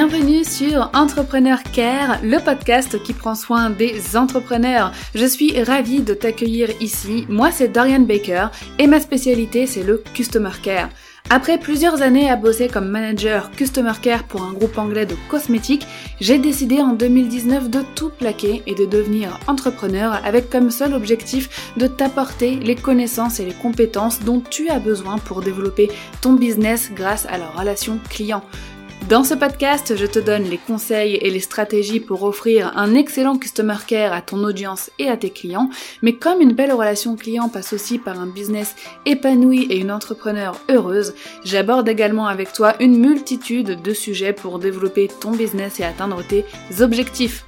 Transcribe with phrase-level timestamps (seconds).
[0.00, 4.92] Bienvenue sur Entrepreneur Care, le podcast qui prend soin des entrepreneurs.
[5.12, 7.26] Je suis ravie de t'accueillir ici.
[7.28, 8.46] Moi, c'est Dorian Baker
[8.78, 10.88] et ma spécialité, c'est le Customer Care.
[11.30, 15.86] Après plusieurs années à bosser comme manager Customer Care pour un groupe anglais de cosmétiques,
[16.20, 21.72] j'ai décidé en 2019 de tout plaquer et de devenir entrepreneur avec comme seul objectif
[21.76, 25.90] de t'apporter les connaissances et les compétences dont tu as besoin pour développer
[26.20, 28.44] ton business grâce à la relation client.
[29.08, 33.38] Dans ce podcast, je te donne les conseils et les stratégies pour offrir un excellent
[33.38, 35.70] customer care à ton audience et à tes clients,
[36.02, 38.76] mais comme une belle relation client passe aussi par un business
[39.06, 45.08] épanoui et une entrepreneur heureuse, j'aborde également avec toi une multitude de sujets pour développer
[45.08, 46.44] ton business et atteindre tes
[46.82, 47.46] objectifs.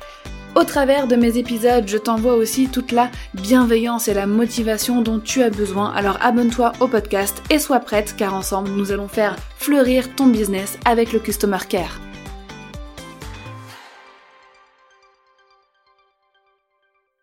[0.57, 5.21] Au travers de mes épisodes, je t'envoie aussi toute la bienveillance et la motivation dont
[5.21, 5.93] tu as besoin.
[5.93, 10.77] Alors abonne-toi au podcast et sois prête car ensemble nous allons faire fleurir ton business
[10.85, 12.01] avec le Customer Care.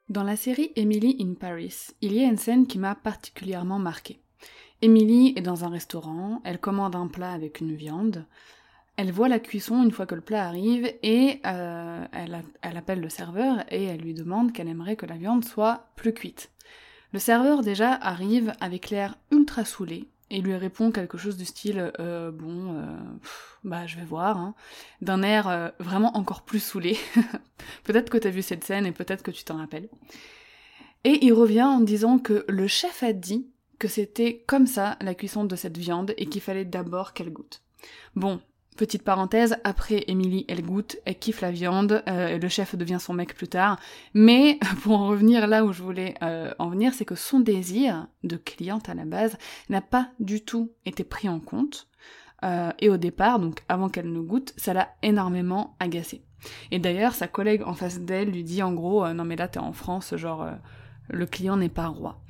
[0.08, 4.22] Dans la série Emily in Paris, il y a une scène qui m'a particulièrement marquée.
[4.82, 8.26] Emily est dans un restaurant, elle commande un plat avec une viande,
[8.98, 13.00] elle voit la cuisson une fois que le plat arrive et euh, elle, elle, appelle
[13.00, 16.52] le serveur et elle lui demande qu'elle aimerait que la viande soit plus cuite.
[17.14, 21.94] Le serveur déjà arrive avec l'air ultra saoulé et lui répond quelque chose du style
[22.00, 22.98] euh, bon euh,
[23.64, 24.56] bah je vais voir hein,
[25.02, 26.98] d'un air vraiment encore plus saoulé.
[27.84, 29.90] peut-être que t'as vu cette scène et peut-être que tu t'en rappelles.
[31.04, 35.14] Et il revient en disant que le chef a dit que c'était comme ça la
[35.14, 37.62] cuisson de cette viande et qu'il fallait d'abord qu'elle goûte.
[38.16, 38.42] Bon,
[38.78, 43.16] Petite parenthèse, après Émilie, elle goûte, elle kiffe la viande, euh, le chef devient son
[43.16, 43.80] mec plus tard.
[44.14, 48.06] Mais pour en revenir là où je voulais euh, en venir, c'est que son désir
[48.24, 49.36] de cliente à la base
[49.70, 51.88] n'a pas du tout été pris en compte.
[52.44, 56.22] Euh, et au départ, donc avant qu'elle ne goûte, ça l'a énormément agacée.
[56.70, 59.58] Et d'ailleurs, sa collègue en face d'elle lui dit en gros, non mais là t'es
[59.58, 60.48] en France, genre
[61.10, 62.22] le client n'est pas roi.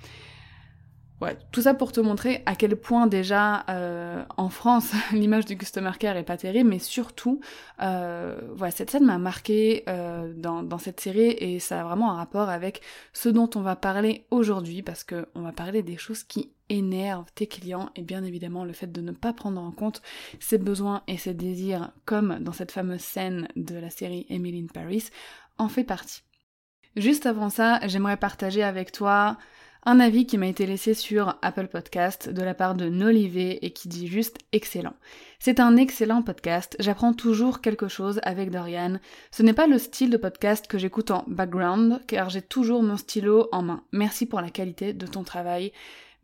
[1.20, 5.58] Ouais, tout ça pour te montrer à quel point déjà euh, en France l'image du
[5.58, 7.40] customer care est pas terrible, mais surtout,
[7.82, 12.18] euh, voilà, cette scène m'a marqué euh, dans, cette série et ça a vraiment un
[12.18, 12.82] rapport avec
[13.14, 17.32] ce dont on va parler aujourd'hui parce que on va parler des choses qui énervent
[17.34, 20.04] tes clients et bien évidemment le fait de ne pas prendre en compte
[20.40, 24.72] ses besoins et ses désirs comme dans cette fameuse scène de la série Emily in
[24.72, 25.06] Paris
[25.58, 26.22] en fait partie.
[26.96, 29.38] Juste avant ça, j'aimerais partager avec toi
[29.88, 33.72] un avis qui m'a été laissé sur Apple Podcast de la part de Nolivé et
[33.72, 34.96] qui dit juste excellent.
[35.40, 38.98] C'est un excellent podcast, j'apprends toujours quelque chose avec Dorian.
[39.32, 42.98] Ce n'est pas le style de podcast que j'écoute en background car j'ai toujours mon
[42.98, 43.82] stylo en main.
[43.94, 45.72] Merci pour la qualité de ton travail.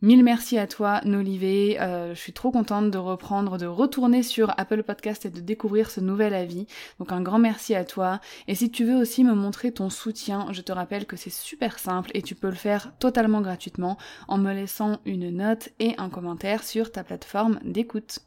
[0.04, 1.80] Mille merci à toi, Nolivé.
[1.80, 5.90] Euh, je suis trop contente de reprendre, de retourner sur Apple Podcast et de découvrir
[5.90, 6.68] ce nouvel avis.
[7.00, 8.20] Donc un grand merci à toi.
[8.50, 11.80] Et si tu veux aussi me montrer ton soutien, je te rappelle que c'est super
[11.80, 13.98] simple et tu peux le faire totalement gratuitement
[14.28, 18.20] en me laissant une note et un commentaire sur ta plateforme d'écoute.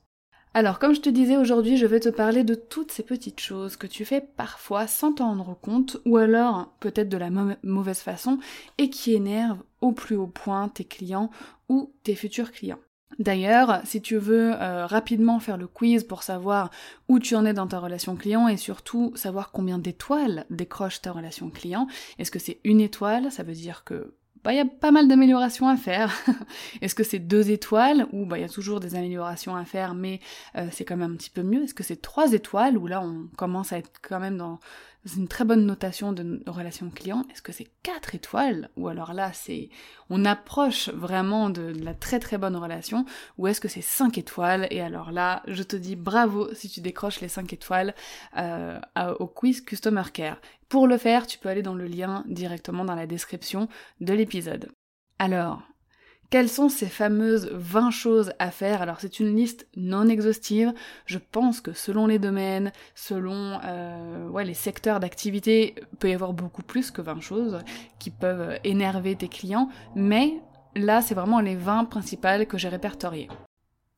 [0.56, 3.76] Alors, comme je te disais aujourd'hui, je vais te parler de toutes ces petites choses
[3.76, 7.28] que tu fais parfois sans t'en rendre compte, ou alors peut-être de la
[7.62, 8.38] mauvaise façon,
[8.78, 11.31] et qui énervent au plus haut point tes clients
[11.69, 12.78] ou tes futurs clients.
[13.19, 16.71] D'ailleurs, si tu veux euh, rapidement faire le quiz pour savoir
[17.09, 21.12] où tu en es dans ta relation client et surtout savoir combien d'étoiles décroche ta
[21.12, 21.87] relation client,
[22.19, 23.31] est-ce que c'est une étoile?
[23.31, 24.15] Ça veut dire que
[24.47, 26.12] bah, il y a pas mal d'améliorations à faire.
[26.81, 28.06] Est-ce que c'est deux étoiles?
[28.12, 30.21] Ou bah il y a toujours des améliorations à faire, mais
[30.55, 31.65] euh, c'est quand même un petit peu mieux.
[31.65, 32.78] Est-ce que c'est trois étoiles?
[32.78, 34.60] Où là on commence à être quand même dans
[35.15, 37.25] une très bonne notation de relation client.
[37.31, 38.71] Est-ce que c'est 4 étoiles?
[38.77, 39.69] Ou alors là, c'est
[40.11, 43.05] on approche vraiment de, la très très bonne relation
[43.39, 44.67] Ou est-ce que c'est 5 étoiles?
[44.71, 47.94] Et alors là, je te dis bravo si tu décroches les 5 étoiles
[48.37, 48.81] euh,
[49.19, 50.41] au quiz Customer Care.
[50.69, 53.69] Pour le faire, tu peux aller dans le lien directement dans la description
[54.00, 54.71] de l'épisode.
[55.19, 55.62] Alors,
[56.31, 58.82] quelles sont ces fameuses 20 choses à faire?
[58.82, 60.73] Alors c'est une liste non exhaustive.
[61.06, 66.62] Je pense que selon les domaines, selon euh, les secteurs d'activité, peut y avoir beaucoup
[66.62, 67.58] plus que 20 choses
[67.99, 69.69] qui peuvent énerver tes clients.
[69.94, 70.34] Mais
[70.75, 73.29] là, c'est vraiment les 20 principales que j'ai répertoriées.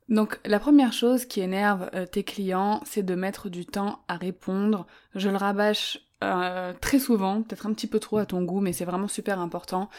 [0.08, 4.16] Donc la première chose qui énerve euh, tes clients, c'est de mettre du temps à
[4.16, 4.86] répondre.
[5.14, 8.72] Je le rabâche euh, très souvent, peut-être un petit peu trop à ton goût, mais
[8.72, 9.90] c'est vraiment super important.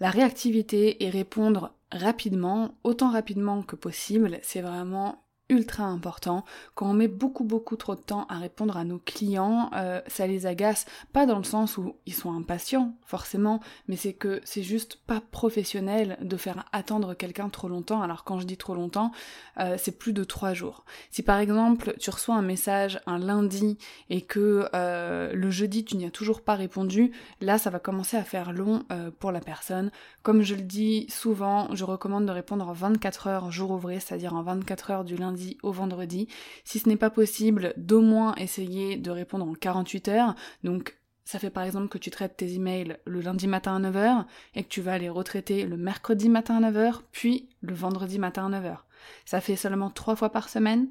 [0.00, 6.44] La réactivité et répondre rapidement, autant rapidement que possible, c'est vraiment ultra important.
[6.74, 10.26] Quand on met beaucoup beaucoup trop de temps à répondre à nos clients, euh, ça
[10.26, 10.86] les agace.
[11.12, 15.20] Pas dans le sens où ils sont impatients, forcément, mais c'est que c'est juste pas
[15.20, 18.00] professionnel de faire attendre quelqu'un trop longtemps.
[18.00, 19.12] Alors quand je dis trop longtemps,
[19.60, 20.84] euh, c'est plus de trois jours.
[21.10, 23.76] Si par exemple tu reçois un message un lundi
[24.08, 27.12] et que euh, le jeudi tu n'y as toujours pas répondu,
[27.42, 28.84] là ça va commencer à faire long
[29.18, 29.90] pour la personne.
[30.22, 34.34] Comme je le dis souvent, je recommande de répondre en 24 heures jour ouvré, c'est-à-dire
[34.34, 36.28] en 24 heures du lundi au vendredi.
[36.64, 40.34] Si ce n'est pas possible, d'au moins essayer de répondre en 48 heures.
[40.62, 44.26] Donc ça fait par exemple que tu traites tes emails le lundi matin à 9h
[44.54, 48.52] et que tu vas les retraiter le mercredi matin à 9h, puis le vendredi matin
[48.52, 48.78] à 9h.
[49.24, 50.88] Ça fait seulement trois fois par semaine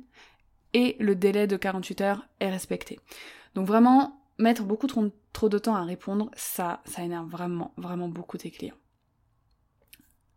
[0.73, 2.99] et le délai de 48 heures est respecté.
[3.53, 8.09] Donc vraiment, mettre beaucoup trop, trop de temps à répondre, ça, ça énerve vraiment, vraiment
[8.09, 8.75] beaucoup tes clients.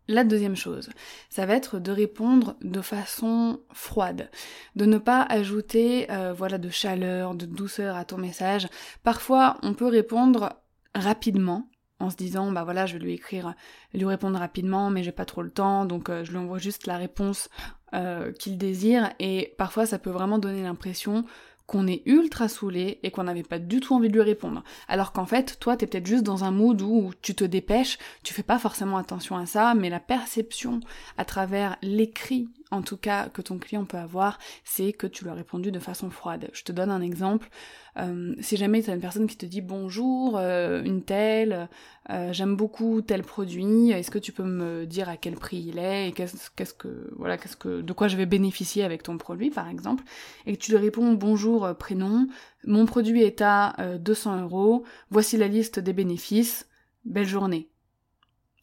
[0.07, 0.89] La deuxième chose,
[1.29, 4.29] ça va être de répondre de façon froide,
[4.77, 8.69] de ne pas ajouter euh, voilà de chaleur, de douceur à ton message.
[9.03, 10.53] Parfois, on peut répondre
[10.95, 11.69] rapidement
[11.99, 13.53] en se disant bah voilà, je vais lui écrire,
[13.93, 16.87] lui répondre rapidement, mais j'ai pas trop le temps, donc euh, je lui envoie juste
[16.87, 17.49] la réponse
[17.93, 19.11] euh, qu'il désire.
[19.19, 21.25] Et parfois, ça peut vraiment donner l'impression
[21.67, 24.63] qu'on est ultra saoulé et qu'on n'avait pas du tout envie de lui répondre.
[24.87, 28.33] Alors qu'en fait, toi, t'es peut-être juste dans un mood où tu te dépêches, tu
[28.33, 30.79] fais pas forcément attention à ça, mais la perception
[31.17, 35.31] à travers l'écrit en tout cas que ton client peut avoir, c'est que tu lui
[35.31, 36.49] as répondu de façon froide.
[36.53, 37.49] Je te donne un exemple.
[37.97, 41.67] Euh, si jamais tu as une personne qui te dit bonjour, euh, une telle,
[42.11, 45.79] euh, j'aime beaucoup tel produit, est-ce que tu peux me dire à quel prix il
[45.79, 49.49] est et qu'est-ce que voilà qu'est-ce que de quoi je vais bénéficier avec ton produit
[49.49, 50.03] par exemple,
[50.45, 52.27] et que tu lui réponds bonjour prénom,
[52.65, 56.67] mon produit est à 200 euros, voici la liste des bénéfices,
[57.05, 57.69] belle journée.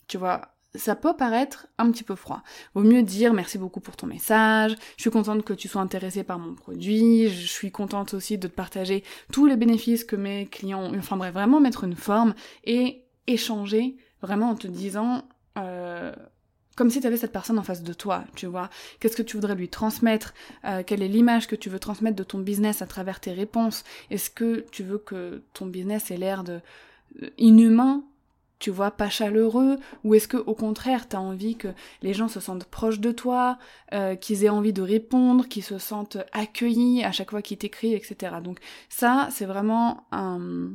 [0.06, 2.42] Tu vois, ça peut paraître un petit peu froid.
[2.74, 6.24] Vaut mieux dire merci beaucoup pour ton message, je suis contente que tu sois intéressé
[6.24, 10.46] par mon produit, je suis contente aussi de te partager tous les bénéfices que mes
[10.46, 10.98] clients ont.
[10.98, 15.22] Enfin bref, vraiment mettre une forme et échanger vraiment en te disant
[15.58, 16.12] euh,
[16.76, 18.70] comme si tu avais cette personne en face de toi, tu vois.
[19.00, 20.34] Qu'est-ce que tu voudrais lui transmettre?
[20.64, 23.84] Euh, Quelle est l'image que tu veux transmettre de ton business à travers tes réponses?
[24.10, 26.60] Est-ce que tu veux que ton business ait l'air de
[27.22, 28.04] euh, inhumain?
[28.60, 31.68] Tu vois, pas chaleureux, ou est-ce que au contraire, t'as envie que
[32.02, 33.58] les gens se sentent proches de toi,
[33.92, 37.94] euh, qu'ils aient envie de répondre, qu'ils se sentent accueillis à chaque fois qu'ils t'écrivent,
[37.94, 38.36] etc.
[38.42, 40.70] Donc ça, c'est vraiment un,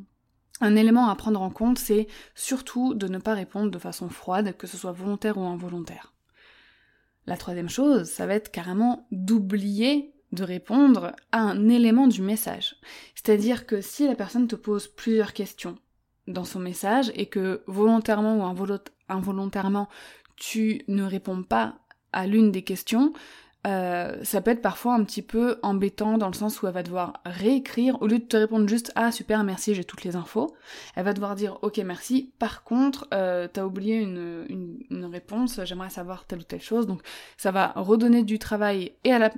[0.61, 4.55] un élément à prendre en compte, c'est surtout de ne pas répondre de façon froide,
[4.57, 6.13] que ce soit volontaire ou involontaire.
[7.25, 12.75] La troisième chose, ça va être carrément d'oublier de répondre à un élément du message.
[13.15, 15.77] C'est-à-dire que si la personne te pose plusieurs questions,
[16.29, 18.63] dans son message et que volontairement ou
[19.09, 19.89] involontairement
[20.35, 21.79] tu ne réponds pas
[22.13, 23.13] à l'une des questions,
[23.67, 26.83] euh, ça peut être parfois un petit peu embêtant dans le sens où elle va
[26.83, 30.55] devoir réécrire, au lieu de te répondre juste Ah super merci j'ai toutes les infos,
[30.95, 34.45] elle va devoir dire ok merci, par contre euh, t'as oublié une,
[34.89, 37.01] une, réponse, j'aimerais savoir telle ou telle chose, donc
[37.35, 39.29] ça va redonner du travail et à la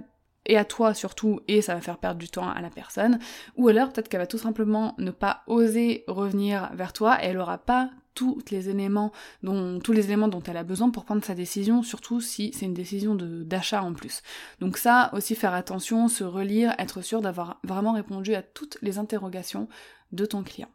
[0.46, 3.18] et à toi surtout, et ça va faire perdre du temps à la personne,
[3.56, 7.38] ou alors peut-être qu'elle va tout simplement ne pas oser revenir vers toi et elle
[7.38, 9.12] aura pas tous les éléments
[9.44, 12.66] dont tous les éléments dont elle a besoin pour prendre sa décision, surtout si c'est
[12.66, 14.22] une décision d'achat en plus.
[14.60, 18.98] Donc ça aussi faire attention, se relire, être sûr d'avoir vraiment répondu à toutes les
[18.98, 19.68] interrogations
[20.12, 20.70] de ton client.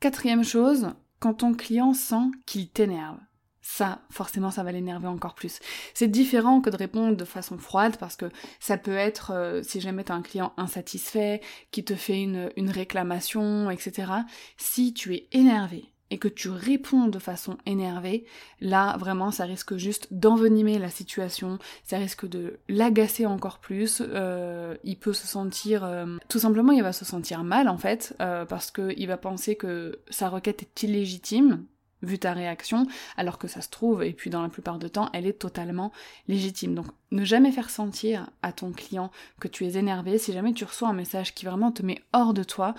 [0.00, 0.90] Quatrième chose,
[1.20, 3.18] quand ton client sent qu'il t'énerve
[3.64, 5.60] ça, forcément, ça va l'énerver encore plus.
[5.94, 8.28] C'est différent que de répondre de façon froide parce que
[8.58, 11.40] ça peut être, euh, si jamais t'as un client insatisfait,
[11.70, 14.12] qui te fait une réclamation, etc.
[14.56, 18.24] Si tu es énervé et que tu réponds de façon énervée,
[18.60, 24.76] là vraiment ça risque juste d'envenimer la situation, ça risque de l'agacer encore plus, euh,
[24.84, 28.70] il peut se sentir, euh, tout simplement il va se sentir mal en fait, parce
[28.70, 31.64] qu'il va penser que sa requête est illégitime,
[32.02, 35.08] vu ta réaction, alors que ça se trouve, et puis dans la plupart du temps,
[35.12, 35.92] elle est totalement
[36.28, 36.74] légitime.
[36.74, 40.64] Donc ne jamais faire sentir à ton client que tu es énervé, si jamais tu
[40.64, 42.74] reçois un message qui vraiment te met hors de toi,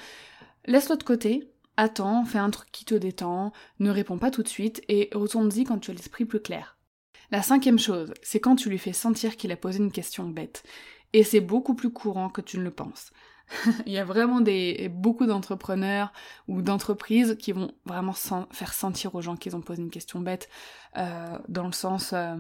[0.66, 4.48] laisse-le de côté, attends, fais un truc qui te détend, ne réponds pas tout de
[4.48, 6.78] suite, et retourne-y quand tu as l'esprit plus clair.
[7.32, 10.64] La cinquième chose, c'est quand tu lui fais sentir qu'il a posé une question bête.
[11.14, 13.12] Et c'est beaucoup plus courant que tu ne le penses.
[13.86, 16.12] il y a vraiment des, beaucoup d'entrepreneurs
[16.48, 20.50] ou d'entreprises qui vont vraiment faire sentir aux gens qu'ils ont posé une question bête,
[20.98, 22.36] euh, dans le sens, euh,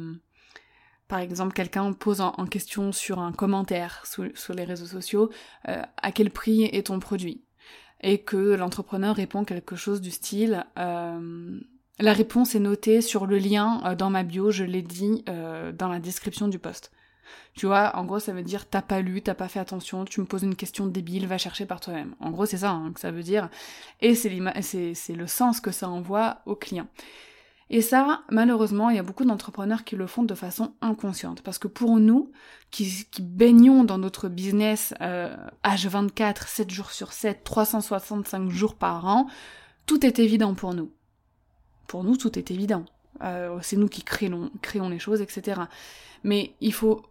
[1.08, 5.30] par exemple, quelqu'un pose en, question sur un commentaire sur les réseaux sociaux,
[5.68, 7.44] euh, à quel prix est ton produit?
[8.06, 13.96] Et que l'entrepreneur répond quelque chose du style, la réponse est notée sur le lien
[13.98, 16.92] dans ma bio, je l'ai dit dans la description du post.
[17.56, 20.20] Tu vois, en gros, ça veut dire t'as pas lu, t'as pas fait attention, tu
[20.20, 22.14] me poses une question débile, va chercher par toi-même.
[22.20, 23.50] En gros, c'est ça hein, que ça veut dire.
[24.02, 26.88] Et c'est le sens que ça envoie au client.
[27.74, 31.42] Et ça, malheureusement, il y a beaucoup d'entrepreneurs qui le font de façon inconsciente.
[31.42, 32.32] Parce que pour nous,
[32.70, 39.26] qui, baignons dans notre business euh, H24, 7 jours sur 7, 365 jours par an,
[39.88, 40.92] tout est évident pour nous.
[41.88, 42.86] Pour nous, tout est évident.
[43.24, 45.62] Euh, c'est nous qui créons, créons les choses, etc.
[46.24, 47.02] Mais il faut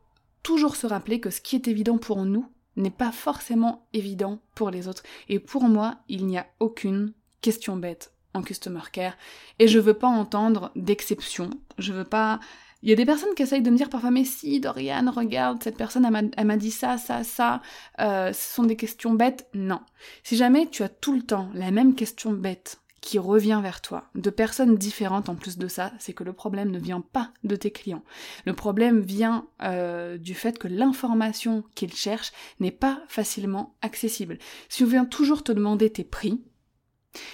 [0.44, 4.70] toujours se rappeler que ce qui est évident pour nous n'est pas forcément évident pour
[4.70, 5.02] les autres.
[5.28, 9.16] Et pour moi, il n'y a aucune question bête en customer care
[9.58, 11.50] et je veux pas entendre d'exception.
[11.78, 12.40] Je veux pas.
[12.82, 15.62] Il y a des personnes qui essayent de me dire parfois mais si Dorian regarde
[15.62, 17.62] cette personne elle m'a dit ça ça ça
[18.00, 19.78] euh, ce sont des questions bêtes non
[20.24, 24.08] si jamais tu as tout le temps la même question bête qui revient vers toi,
[24.14, 27.56] de personnes différentes en plus de ça, c'est que le problème ne vient pas de
[27.56, 28.04] tes clients.
[28.46, 34.38] Le problème vient euh, du fait que l'information qu'ils cherchent n'est pas facilement accessible.
[34.68, 36.44] Si on vient toujours te demander tes prix,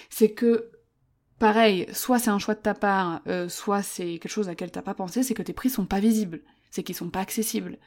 [0.09, 0.71] c'est que
[1.39, 4.71] Pareil, soit c'est un choix de ta part, euh, soit c'est quelque chose à laquelle
[4.71, 7.77] t'as pas pensé, c'est que tes prix sont pas visibles, c'est qu'ils sont pas accessibles.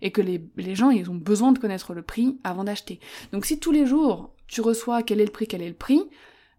[0.00, 0.40] Et que les,
[0.74, 3.00] gens, ils ont besoin de connaître le prix avant d'acheter.
[3.32, 6.00] Donc si tous les jours, tu reçois quel est le prix, quel est le prix,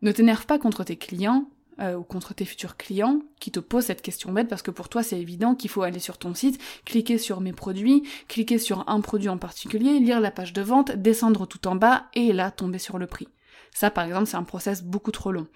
[0.03, 3.85] ne t'énerve pas contre tes clients, euh, ou contre tes futurs clients qui te posent
[3.85, 6.61] cette question bête parce que pour toi c'est évident qu'il faut aller sur ton site,
[6.85, 10.91] cliquer sur mes produits, cliquer sur un produit en particulier, lire la page de vente,
[10.91, 13.29] descendre tout en bas et là tomber sur le prix.
[13.73, 15.47] Ça par exemple c'est un process beaucoup trop long.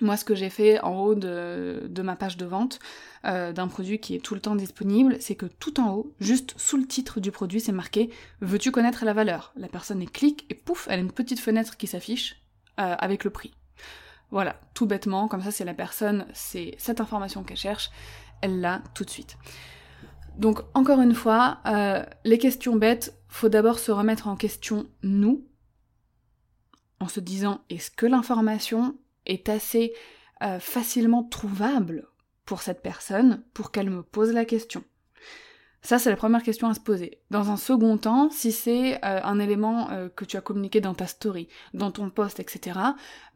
[0.00, 2.78] Moi, ce que j'ai fait en haut de, ma page de vente
[3.24, 6.52] euh, d'un produit qui est tout le temps disponible, c'est que tout en haut, juste
[6.58, 8.10] sous le titre du produit, c'est marqué
[8.42, 9.52] Veux-tu connaître la valeur?
[9.56, 12.42] La personne y clique et pouf, elle a une petite fenêtre qui s'affiche
[12.78, 13.54] euh, avec le prix.
[14.30, 17.90] Voilà, tout bêtement, comme ça, c'est la personne, c'est cette information qu'elle cherche,
[18.42, 19.38] elle l'a tout de suite.
[20.36, 25.46] Donc, encore une fois, euh, les questions bêtes, faut d'abord se remettre en question nous,
[27.00, 29.92] en se disant est-ce que l'information est assez
[30.42, 32.08] euh, facilement trouvable
[32.44, 34.84] pour cette personne pour qu'elle me pose la question
[35.82, 37.20] ça, c'est la première question à se poser.
[37.30, 40.94] Dans un second temps, si c'est euh, un élément euh, que tu as communiqué dans
[40.94, 42.80] ta story, dans ton post, etc.,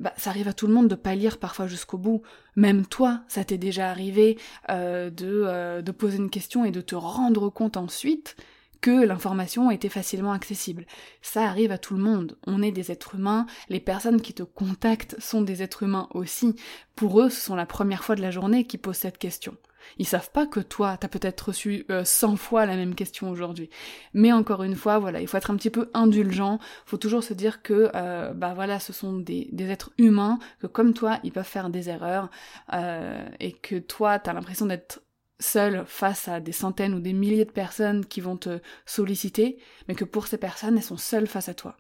[0.01, 2.23] bah, ça arrive à tout le monde de pas lire parfois jusqu'au bout.
[2.57, 4.37] Même toi, ça t'est déjà arrivé
[4.69, 8.35] de, de poser une question et de te rendre compte ensuite
[8.81, 10.87] que l'information était facilement accessible.
[11.23, 12.37] Ça arrive à tout le monde.
[12.47, 13.47] On est des êtres humains.
[13.69, 16.57] Les personnes qui te contactent sont des êtres humains aussi.
[16.97, 19.57] Pour eux, ce sont la première fois de la journée qu'ils posent cette question.
[19.99, 23.71] Ils savent pas que toi, t'as peut-être reçu 100 euh, fois la même question aujourd'hui.
[24.15, 26.59] Mais encore une fois, voilà, il faut être un petit peu indulgent.
[26.87, 30.67] Faut toujours se dire que, euh, bah voilà, ce sont des, des, êtres humains, que
[30.67, 32.31] comme toi, ils peuvent faire des erreurs,
[32.73, 35.01] euh, et que toi, t'as l'impression d'être
[35.41, 39.95] seul face à des centaines ou des milliers de personnes qui vont te solliciter, mais
[39.95, 41.77] que pour ces personnes, elles sont seules face à toi.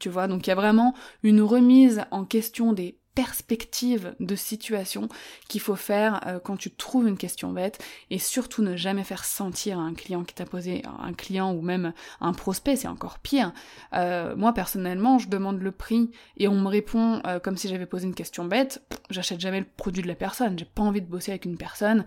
[0.00, 5.08] Tu vois, donc il y a vraiment une remise en question des perspective de situation
[5.48, 9.24] qu'il faut faire euh, quand tu trouves une question bête et surtout ne jamais faire
[9.24, 13.18] sentir à un client qui t'a posé un client ou même un prospect c'est encore
[13.18, 13.52] pire.
[13.92, 17.86] Euh, moi personnellement je demande le prix et on me répond euh, comme si j'avais
[17.86, 21.06] posé une question bête j'achète jamais le produit de la personne j'ai pas envie de
[21.06, 22.04] bosser avec une personne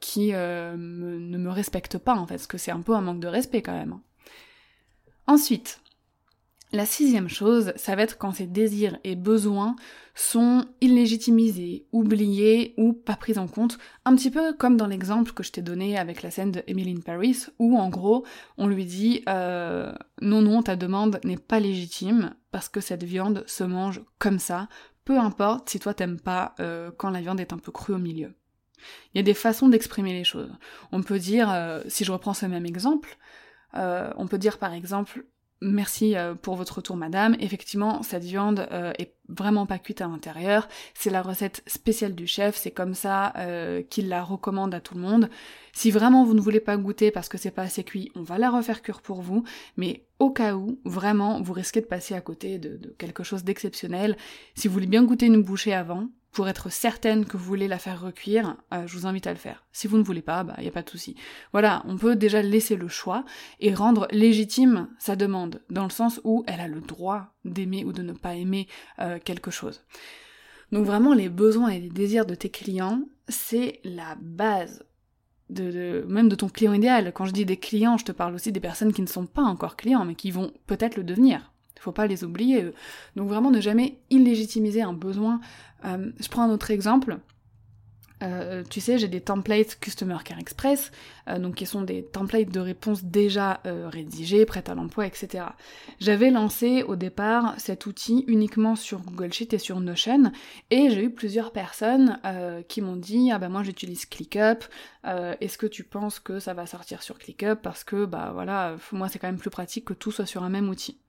[0.00, 3.28] qui ne me respecte pas en fait parce que c'est un peu un manque de
[3.28, 3.98] respect quand même.
[5.26, 5.81] Ensuite
[6.72, 9.76] la sixième chose, ça va être quand ces désirs et besoins
[10.14, 15.42] sont illégitimisés, oubliés ou pas pris en compte, un petit peu comme dans l'exemple que
[15.42, 18.24] je t'ai donné avec la scène de Emily Paris, où en gros
[18.56, 23.44] on lui dit euh, non non ta demande n'est pas légitime parce que cette viande
[23.46, 24.68] se mange comme ça,
[25.04, 27.98] peu importe si toi t'aimes pas euh, quand la viande est un peu crue au
[27.98, 28.34] milieu.
[29.12, 30.52] Il y a des façons d'exprimer les choses.
[30.90, 33.16] On peut dire, euh, si je reprends ce même exemple,
[33.74, 35.24] on peut dire par exemple
[35.64, 37.36] Merci euh, pour votre retour madame.
[37.38, 40.68] Effectivement, cette viande euh, est vraiment pas cuite à l'intérieur.
[40.92, 44.96] C'est la recette spéciale du chef, c'est comme ça euh, qu'il la recommande à tout
[44.96, 45.30] le monde.
[45.72, 48.38] Si vraiment vous ne voulez pas goûter parce que c'est pas assez cuit, on va
[48.38, 49.44] la refaire cuire pour vous,
[49.76, 53.44] mais au cas où, vraiment, vous risquez de passer à côté de, de quelque chose
[53.44, 54.16] d'exceptionnel.
[54.56, 57.78] Si vous voulez bien goûter une bouchée avant, pour être certaine que vous voulez la
[57.78, 59.64] faire recuire, euh, je vous invite à le faire.
[59.70, 61.14] Si vous ne voulez pas, bah y a pas de souci.
[61.52, 63.24] Voilà, on peut déjà laisser le choix
[63.60, 67.92] et rendre légitime sa demande, dans le sens où elle a le droit d'aimer ou
[67.92, 68.66] de ne pas aimer
[68.98, 69.82] euh, quelque chose.
[70.72, 74.84] Donc vraiment, les besoins et les désirs de tes clients, c'est la base.
[75.50, 77.12] De, même de ton client idéal.
[77.14, 79.42] Quand je dis des clients, je te parle aussi des personnes qui ne sont pas
[79.42, 81.52] encore clients, mais qui vont peut-être le devenir.
[81.76, 82.72] Il faut pas les oublier.
[83.16, 85.40] Donc vraiment ne jamais illégitimiser un besoin.
[85.84, 87.18] Euh, je prends un autre exemple.
[88.22, 90.92] euh, tu sais, j'ai des templates Customer Care Express,
[91.28, 95.44] euh, donc qui sont des templates de réponse déjà rédigés, prêts à l'emploi, etc.
[95.98, 100.30] J'avais lancé au départ cet outil uniquement sur Google Sheet et sur Notion,
[100.70, 102.20] et j'ai eu plusieurs personnes
[102.68, 104.64] qui m'ont dit ah ben moi j'utilise ClickUp,
[105.04, 109.08] est-ce que tu penses que ça va sortir sur ClickUp parce que bah voilà, moi
[109.08, 111.00] c'est quand même plus pratique que tout soit sur un même outil.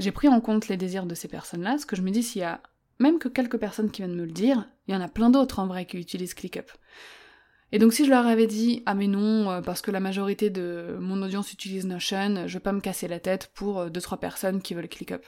[0.00, 2.40] J'ai pris en compte les désirs de ces personnes-là, ce que je me dis s'il
[2.40, 2.60] y a
[3.00, 5.58] même que quelques personnes qui viennent me le dire, il y en a plein d'autres
[5.58, 6.70] en vrai qui utilisent ClickUp.
[7.72, 10.50] Et donc si je leur avais dit ah mais non euh, parce que la majorité
[10.50, 14.00] de mon audience utilise Notion, je vais pas me casser la tête pour euh, deux
[14.00, 15.24] trois personnes qui veulent ClickUp.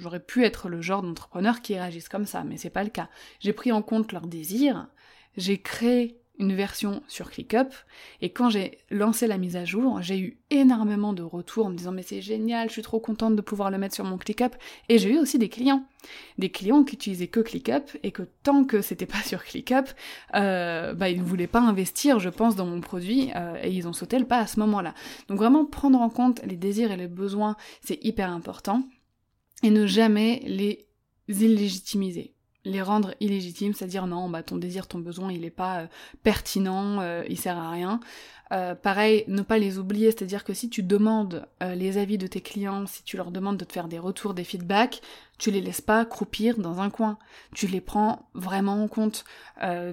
[0.00, 3.08] J'aurais pu être le genre d'entrepreneur qui réagisse comme ça, mais c'est pas le cas.
[3.38, 4.88] J'ai pris en compte leurs désirs,
[5.36, 7.72] j'ai créé une version sur ClickUp,
[8.20, 11.76] et quand j'ai lancé la mise à jour, j'ai eu énormément de retours en me
[11.76, 14.54] disant mais c'est génial, je suis trop contente de pouvoir le mettre sur mon ClickUp,
[14.88, 15.84] et j'ai eu aussi des clients,
[16.38, 19.88] des clients qui utilisaient que ClickUp, et que tant que c'était pas sur ClickUp,
[20.34, 23.88] euh, bah ils ne voulaient pas investir, je pense, dans mon produit, euh, et ils
[23.88, 24.94] ont sauté le pas à ce moment-là.
[25.28, 28.82] Donc vraiment prendre en compte les désirs et les besoins, c'est hyper important,
[29.62, 30.86] et ne jamais les
[31.28, 32.35] illégitimiser
[32.66, 35.86] les rendre illégitimes, c'est-à-dire non, bah ton désir, ton besoin, il est pas euh,
[36.24, 38.00] pertinent, euh, il sert à rien.
[38.52, 42.40] Euh, pareil, ne pas les oublier, c'est-à-dire que si tu demandes les avis de tes
[42.40, 45.00] clients, si tu leur demandes de te faire des retours, des feedbacks,
[45.38, 47.18] tu les laisses pas croupir dans un coin.
[47.54, 49.24] Tu les prends vraiment en compte.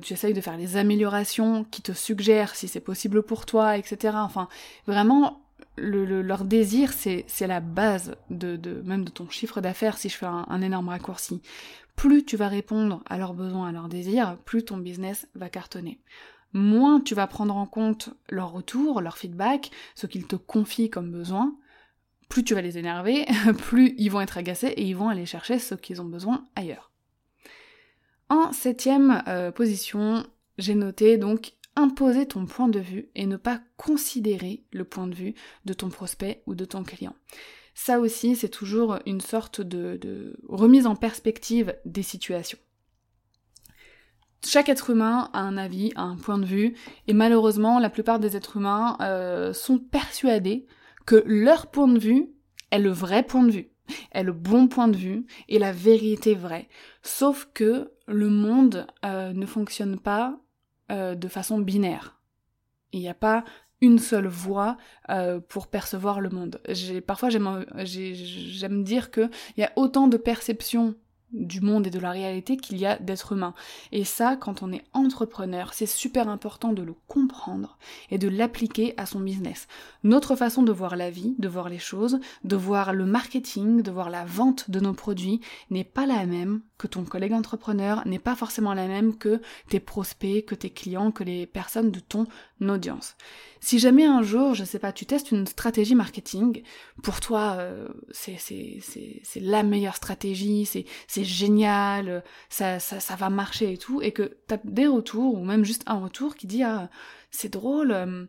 [0.04, 4.18] tu essayes de faire les améliorations qui te suggèrent si c'est possible pour toi, etc.
[4.20, 4.48] Enfin,
[4.86, 5.44] vraiment,
[5.78, 10.18] le, leur désir, c'est la base de, de, même de ton chiffre d'affaires, si je
[10.18, 11.42] fais un, énorme raccourci
[11.96, 16.00] plus tu vas répondre à leurs besoins, à leurs désirs, plus ton business va cartonner.
[16.54, 21.12] Moins tu vas prendre en compte leurs retours, leur feedback, ce qu'ils te confient comme
[21.12, 21.56] besoin,
[22.30, 23.26] plus tu vas les énerver,
[23.58, 26.92] plus ils vont être agacés et ils vont aller chercher ce qu'ils ont besoin ailleurs.
[28.30, 30.26] En septième euh, position,
[30.58, 35.16] j'ai noté donc imposer ton point de vue et ne pas considérer le point de
[35.16, 35.34] vue
[35.66, 37.16] de ton prospect ou de ton client.
[37.74, 42.60] Ça aussi, c'est toujours une sorte de, remise en perspective des situations.
[44.46, 46.76] Chaque être humain a un avis, a un point de vue,
[47.08, 50.68] et malheureusement, la plupart des êtres humains euh, sont persuadés
[51.06, 52.30] que leur point de vue
[52.72, 53.72] est le vrai point de vue,
[54.12, 56.68] est le bon point de vue, et la vérité vraie.
[57.04, 60.38] Sauf que le monde euh, ne fonctionne pas
[60.92, 62.20] euh, de façon binaire.
[62.92, 63.44] Il n'y a pas
[63.84, 64.78] une seule voix
[65.10, 66.62] euh, pour percevoir le monde.
[67.06, 70.96] Parfois j'aime dire qu'il y a autant de perceptions
[71.34, 73.54] du monde et de la réalité qu'il y a d'êtres humains.
[73.92, 77.78] Et ça, quand on est entrepreneur, c'est super important de le comprendre
[78.10, 79.68] et de l'appliquer à son business.
[80.04, 83.92] Notre façon de voir la vie, de voir les choses, de voir le marketing, de
[83.92, 85.42] voir la vente de nos produits
[85.72, 90.46] n'est pas la même ton collègue entrepreneur, n'est pas forcément la même que tes prospects,
[90.46, 92.28] que tes clients, que les personnes de ton
[92.62, 93.16] audience.
[93.60, 96.64] Si jamais un jour, je sais pas, tu testes une stratégie marketing,
[97.02, 98.42] pour toi, euh, c'est
[99.36, 102.80] la meilleure stratégie, c'est génial, ça,
[103.18, 106.36] va marcher et tout, et que tu as des retours, ou même juste un retour
[106.36, 106.90] qui dit, ah,
[107.32, 108.26] c'est drôle, euh,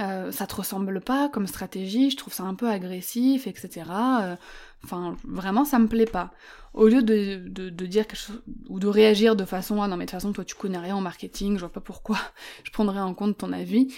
[0.00, 3.84] euh, ça te ressemble pas comme stratégie, je trouve ça un peu agressif, etc.
[4.84, 6.32] Enfin, vraiment, ça me plaît pas.
[6.74, 10.04] Au lieu de, de, dire quelque chose, ou de réagir de façon, ah non mais
[10.04, 12.18] de toute façon, toi tu connais rien en marketing, je vois pas pourquoi
[12.64, 13.88] je prendrais en compte ton avis,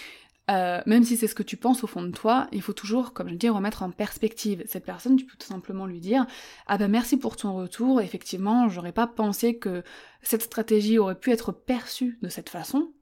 [0.51, 3.12] euh, même si c'est ce que tu penses au fond de toi, il faut toujours,
[3.12, 4.64] comme je dis, remettre en perspective.
[4.67, 6.27] Cette personne, tu peux tout simplement lui dire
[6.67, 9.83] Ah ben merci pour ton retour, effectivement, j'aurais pas pensé que
[10.23, 12.93] cette stratégie aurait pu être perçue de cette façon,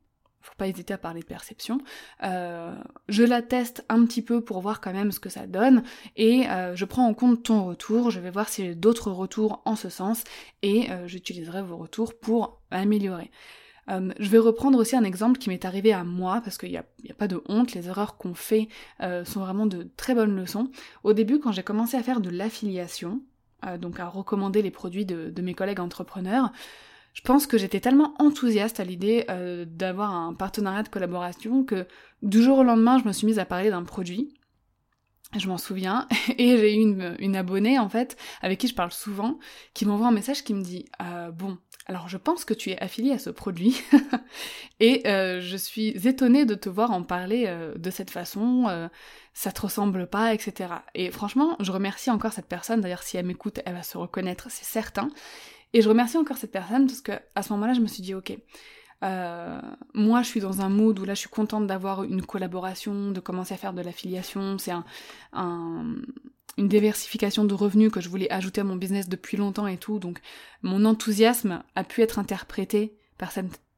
[0.46, 1.80] faut pas hésiter à parler de perception.
[2.22, 2.74] Euh,
[3.08, 5.82] je la teste un petit peu pour voir quand même ce que ça donne
[6.14, 9.60] et euh, je prends en compte ton retour, je vais voir si j'ai d'autres retours
[9.64, 10.22] en ce sens
[10.62, 13.30] et euh, j'utiliserai vos retours pour améliorer.
[13.88, 17.14] je vais reprendre aussi un exemple qui m'est arrivé à moi, parce qu'il n'y a,
[17.16, 18.68] pas de honte, les erreurs qu'on fait
[19.00, 20.70] sont vraiment de très bonnes leçons.
[21.04, 23.20] Au début, quand j'ai commencé à faire de l'affiliation,
[23.78, 26.50] donc à recommander les produits de mes collègues entrepreneurs,
[27.16, 31.86] je pense que j'étais tellement enthousiaste à l'idée euh, d'avoir un partenariat de collaboration que
[32.20, 34.34] du jour au lendemain, je me suis mise à parler d'un produit.
[35.34, 36.06] Je m'en souviens,
[36.38, 39.38] et j'ai eu une, abonnée en fait, avec qui je parle souvent,
[39.72, 42.78] qui m'envoie un message qui me dit euh, Bon, alors je pense que tu es
[42.82, 43.82] affilié à ce produit,
[44.80, 48.88] et euh, je suis étonnée de te voir en parler de cette façon,
[49.32, 50.68] ça te ressemble pas, etc.
[50.94, 54.48] Et franchement, je remercie encore cette personne, d'ailleurs si elle m'écoute, elle va se reconnaître,
[54.50, 55.08] c'est certain.
[55.76, 58.14] Et je remercie encore cette personne parce que à ce moment-là, je me suis dit,
[58.14, 58.34] ok,
[59.04, 59.60] euh,
[59.92, 63.20] moi, je suis dans un mood où là, je suis contente d'avoir une collaboration, de
[63.20, 64.56] commencer à faire de l'affiliation.
[64.56, 64.72] C'est
[65.34, 65.84] un,
[66.56, 69.98] une diversification de revenus que je voulais ajouter à mon business depuis longtemps et tout.
[69.98, 70.20] Donc,
[70.62, 73.30] mon enthousiasme a pu être interprété par,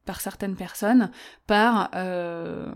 [0.05, 1.11] par certaines personnes
[1.47, 2.71] par euh,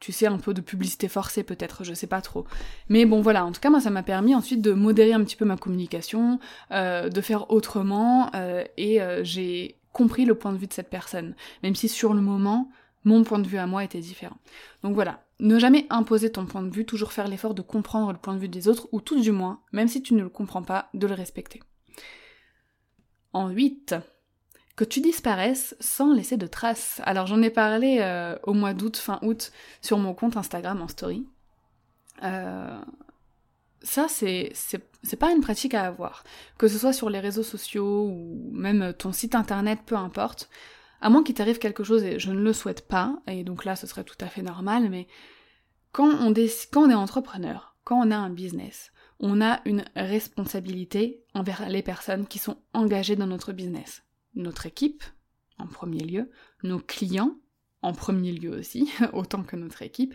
[0.00, 2.46] tu sais, un peu de publicité forcée peut-être, je sais pas trop.
[2.88, 5.36] Mais bon voilà, en tout cas moi ça m'a permis ensuite de modérer un petit
[5.36, 6.40] peu ma communication,
[6.72, 10.88] euh, de faire autrement, euh, et euh, j'ai compris le point de vue de cette
[10.88, 12.70] personne, même si sur le moment,
[13.04, 14.36] mon point de vue à moi était différent.
[14.82, 18.18] Donc voilà, ne jamais imposer ton point de vue, toujours faire l'effort de comprendre le
[18.18, 20.62] point de vue des autres, ou tout du moins, même si tu ne le comprends
[20.62, 21.60] pas, de le respecter.
[23.32, 23.94] En 8,
[24.80, 27.02] que tu disparaisses sans laisser de traces.
[27.04, 30.88] Alors j'en ai parlé euh, au mois d'août, fin août, sur mon compte Instagram en
[30.88, 31.26] story.
[32.22, 32.80] Euh,
[33.82, 34.54] ça, c'est,
[35.18, 36.24] pas une pratique à avoir.
[36.56, 40.48] Que ce soit sur les réseaux sociaux ou même ton site internet, peu importe.
[41.02, 43.76] À moins qu'il t'arrive quelque chose, et je ne le souhaite pas, et donc là
[43.76, 45.08] ce serait tout à fait normal, mais
[45.92, 51.82] quand on est entrepreneur, quand on a un business, on a une responsabilité envers les
[51.82, 55.02] personnes qui sont engagées dans notre business notre équipe,
[55.58, 56.30] en premier lieu,
[56.62, 57.36] nos clients,
[57.82, 60.14] en premier lieu aussi, autant que notre équipe,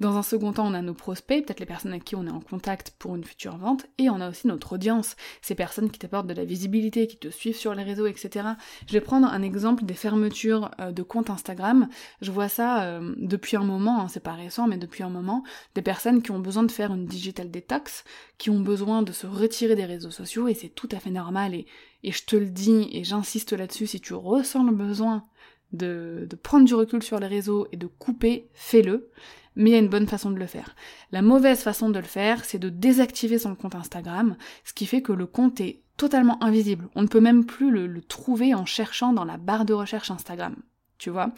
[0.00, 2.30] dans un second temps, on a nos prospects, peut-être les personnes avec qui on est
[2.30, 5.98] en contact pour une future vente, et on a aussi notre audience, ces personnes qui
[5.98, 8.48] t'apportent de la visibilité, qui te suivent sur les réseaux, etc.
[8.86, 11.86] Je vais prendre un exemple des fermetures euh, de comptes Instagram.
[12.22, 15.44] Je vois ça euh, depuis un moment, hein, c'est pas récent, mais depuis un moment,
[15.74, 18.04] des personnes qui ont besoin de faire une digital detox,
[18.38, 21.54] qui ont besoin de se retirer des réseaux sociaux, et c'est tout à fait normal,
[21.54, 21.66] et,
[22.02, 25.24] et je te le dis, et j'insiste là-dessus, si tu ressens le besoin
[25.72, 29.10] de, prendre du recul sur les réseaux et de couper, fais-le
[29.56, 30.74] mais il y a une bonne façon de le faire.
[31.10, 35.02] La mauvaise façon de le faire, c'est de désactiver son compte Instagram, ce qui fait
[35.02, 36.88] que le compte est totalement invisible.
[36.94, 40.56] On ne peut même plus le, trouver en cherchant dans la barre de recherche Instagram,
[40.98, 41.32] tu vois?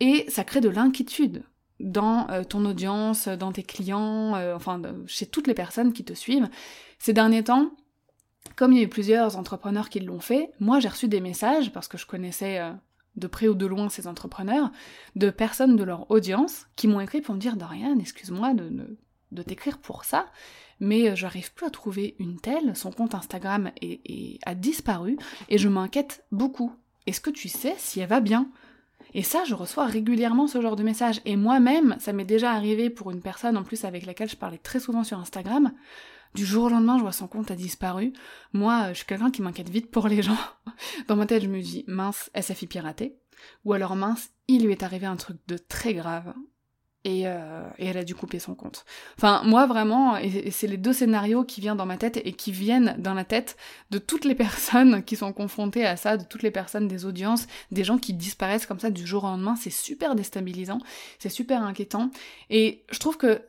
[0.00, 1.42] Et ça crée de l'inquiétude
[1.80, 6.12] dans euh, ton audience, dans tes clients, euh, enfin chez toutes les personnes qui te
[6.12, 6.48] suivent.
[6.98, 7.72] Ces derniers temps,
[8.62, 11.72] comme il y a eu plusieurs entrepreneurs qui l'ont fait, moi j'ai reçu des messages
[11.72, 12.70] parce que je connaissais euh,
[13.16, 14.70] de près ou de loin ces entrepreneurs,
[15.16, 19.78] de personnes de leur audience qui m'ont écrit pour me dire Dorian, excuse-moi de, t'écrire
[19.78, 20.26] pour ça,
[20.78, 23.72] mais euh, j'arrive plus à trouver une telle, son compte Instagram
[24.46, 26.72] a disparu et je m'inquiète beaucoup.
[27.08, 28.48] Est-ce que tu sais si elle va bien?
[29.12, 31.20] Et ça, je reçois régulièrement ce genre de messages.
[31.24, 34.58] Et moi-même, ça m'est déjà arrivé pour une personne en plus avec laquelle je parlais
[34.58, 35.72] très souvent sur Instagram,
[36.34, 38.12] du jour au lendemain, je vois son compte a disparu.
[38.52, 40.38] Moi, je suis quelqu'un qui m'inquiète vite pour les gens.
[41.08, 43.16] Dans ma tête, je me dis, mince, SFI piraté.
[43.64, 46.32] Ou alors, mince, il lui est arrivé un truc de très grave.
[47.04, 48.84] Et, euh, et elle a dû couper son compte.
[49.18, 52.52] Enfin, moi vraiment, et c'est les deux scénarios qui viennent dans ma tête et qui
[52.52, 53.56] viennent dans la tête
[53.90, 57.48] de toutes les personnes qui sont confrontées à ça, de toutes les personnes des audiences,
[57.72, 59.56] des gens qui disparaissent comme ça du jour au lendemain.
[59.56, 60.78] C'est super déstabilisant,
[61.18, 62.10] c'est super inquiétant.
[62.50, 63.42] Et je trouve que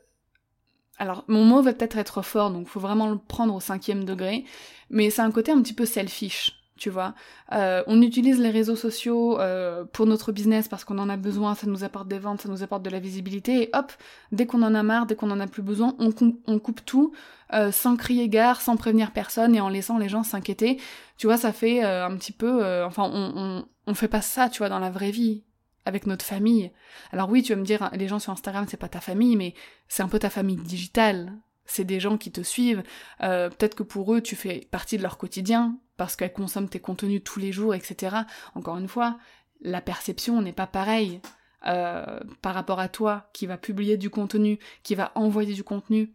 [1.04, 4.46] alors mon mot va peut-être être fort, donc faut vraiment le prendre au cinquième degré,
[4.90, 7.14] mais c'est un côté un petit peu selfish, tu vois.
[7.52, 11.56] Euh, on utilise les réseaux sociaux euh, pour notre business parce qu'on en a besoin,
[11.56, 13.92] ça nous apporte des ventes, ça nous apporte de la visibilité, et hop,
[14.32, 17.12] dès qu'on en a marre, dès qu'on en a plus besoin, on, coupe tout,
[17.54, 20.80] euh, sans crier gare, sans prévenir personne et en laissant les gens s'inquiéter.
[21.18, 24.60] Tu vois, ça fait un petit peu, enfin, on, on, on fait pas ça, tu
[24.60, 25.44] vois, dans la vraie vie
[25.86, 26.72] avec notre famille.
[27.12, 29.54] Alors oui, tu vas me dire, les gens sur Instagram, c'est pas ta famille, mais
[29.88, 31.34] c'est un peu ta famille digitale.
[31.66, 32.84] C'est des gens qui te suivent.
[33.22, 36.80] Euh, peut-être que pour eux, tu fais partie de leur quotidien, parce qu'elles consomment tes
[36.80, 38.18] contenus tous les jours, etc.
[38.56, 39.18] Encore une fois,
[39.62, 41.22] la perception n'est pas pareille
[41.66, 46.14] euh, par rapport à toi, qui va publier du contenu, qui va envoyer du contenu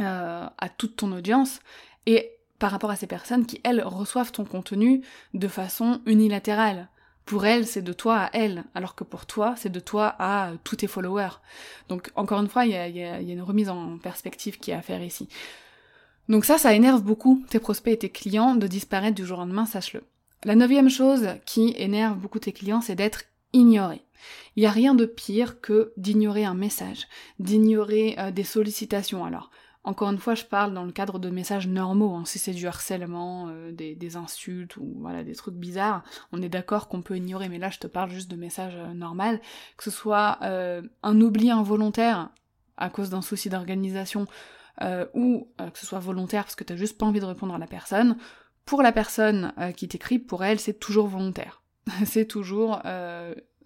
[0.00, 1.60] euh, à toute ton audience,
[2.06, 5.02] et par rapport à ces personnes qui, elles, reçoivent ton contenu
[5.34, 6.88] de façon unilatérale.
[7.24, 10.52] Pour elle, c'est de toi à elle, alors que pour toi, c'est de toi à
[10.64, 11.40] tous tes followers.
[11.88, 15.02] Donc, encore une fois, il y a, une remise en perspective qui est à faire
[15.02, 15.28] ici.
[16.28, 19.42] Donc ça, ça énerve beaucoup tes prospects et tes clients de disparaître du jour au
[19.42, 20.02] lendemain, sache-le.
[20.44, 24.02] La neuvième chose qui énerve beaucoup tes clients, c'est d'être ignoré.
[24.56, 27.06] Il n'y a rien de pire que d'ignorer un message,
[27.38, 29.24] d'ignorer euh, des sollicitations.
[29.24, 29.50] Alors,
[29.84, 32.14] encore une fois, je parle dans le cadre de messages normaux.
[32.14, 32.24] Hein.
[32.24, 36.88] Si c'est du harcèlement, euh, des, insultes ou voilà des trucs bizarres, on est d'accord
[36.88, 37.48] qu'on peut ignorer.
[37.48, 39.38] Mais là, je te parle juste de messages euh, normaux,
[39.76, 42.30] que ce soit euh, un oubli involontaire
[42.76, 44.26] à cause d'un souci d'organisation
[45.14, 47.68] ou que ce soit volontaire parce que t'as juste pas envie de répondre à la
[47.68, 48.16] personne.
[48.64, 51.62] Pour la personne qui t'écrit, pour elle, c'est toujours volontaire.
[52.04, 52.80] c'est toujours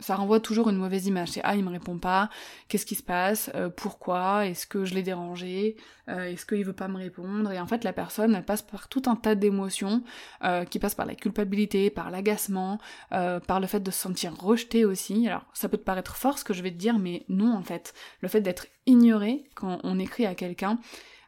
[0.00, 1.30] ça renvoie toujours une mauvaise image.
[1.30, 2.30] C'est ah il me répond pas,
[2.68, 5.76] qu'est-ce qui se passe, euh, pourquoi, est-ce que je l'ai dérangé,
[6.08, 7.50] euh, est-ce qu'il veut pas me répondre?
[7.52, 10.02] Et en fait la personne elle passe par tout un tas d'émotions
[10.44, 12.78] euh, qui passent par la culpabilité, par l'agacement,
[13.10, 15.26] par le fait de se sentir rejeté aussi.
[15.28, 17.62] Alors ça peut te paraître fort ce que je vais te dire, mais non en
[17.62, 17.94] fait.
[18.20, 20.78] Le fait d'être ignoré quand on écrit à quelqu'un,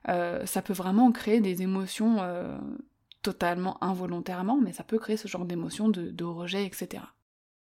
[0.07, 2.19] ça peut vraiment créer des émotions
[3.23, 7.03] totalement involontairement, mais ça peut créer ce genre d'émotions de rejet, etc.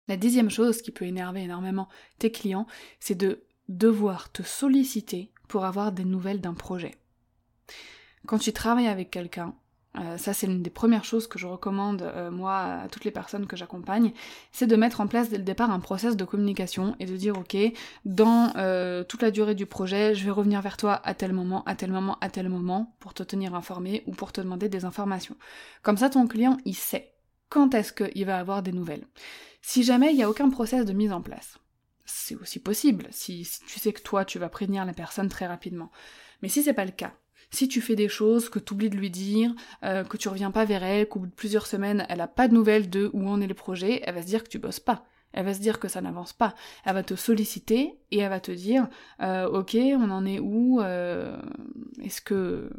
[0.08, 1.88] La dixième chose qui peut énerver énormément
[2.18, 2.66] tes clients,
[3.00, 6.94] c'est de devoir te solliciter pour avoir des nouvelles d'un projet.
[8.26, 9.54] Quand tu travailles avec quelqu'un,
[9.98, 13.10] euh, ça c'est l'une des premières choses que je recommande euh, moi à toutes les
[13.10, 14.12] personnes que j'accompagne,
[14.52, 17.38] c'est de mettre en place dès le départ un process de communication et de dire
[17.38, 17.56] ok,
[18.04, 21.62] dans euh, toute la durée du projet, je vais revenir vers toi à tel moment,
[21.64, 24.84] à tel moment, à tel moment pour te tenir informé ou pour te demander des
[24.84, 25.36] informations.
[25.82, 27.12] Comme ça ton client il sait
[27.48, 29.06] quand est-ce qu'il va avoir des nouvelles.
[29.68, 31.58] Si jamais il n'y a aucun process de mise en place,
[32.04, 35.90] c'est aussi possible si, tu sais que toi tu vas prévenir la personne très rapidement.
[36.40, 37.16] Mais si c'est pas le cas,
[37.50, 39.52] si tu fais des choses que tu oublies de lui dire,
[39.82, 42.46] euh, que tu reviens pas vers elle, qu'au bout de plusieurs semaines, elle a pas
[42.46, 44.78] de nouvelles de où en est le projet, elle va se dire que tu bosses
[44.78, 45.04] pas.
[45.32, 46.54] Elle va se dire que ça n'avance pas.
[46.84, 48.88] Elle va te solliciter et elle va te dire
[49.22, 51.36] euh, Ok, on en est où euh,
[52.02, 52.70] Est-ce que.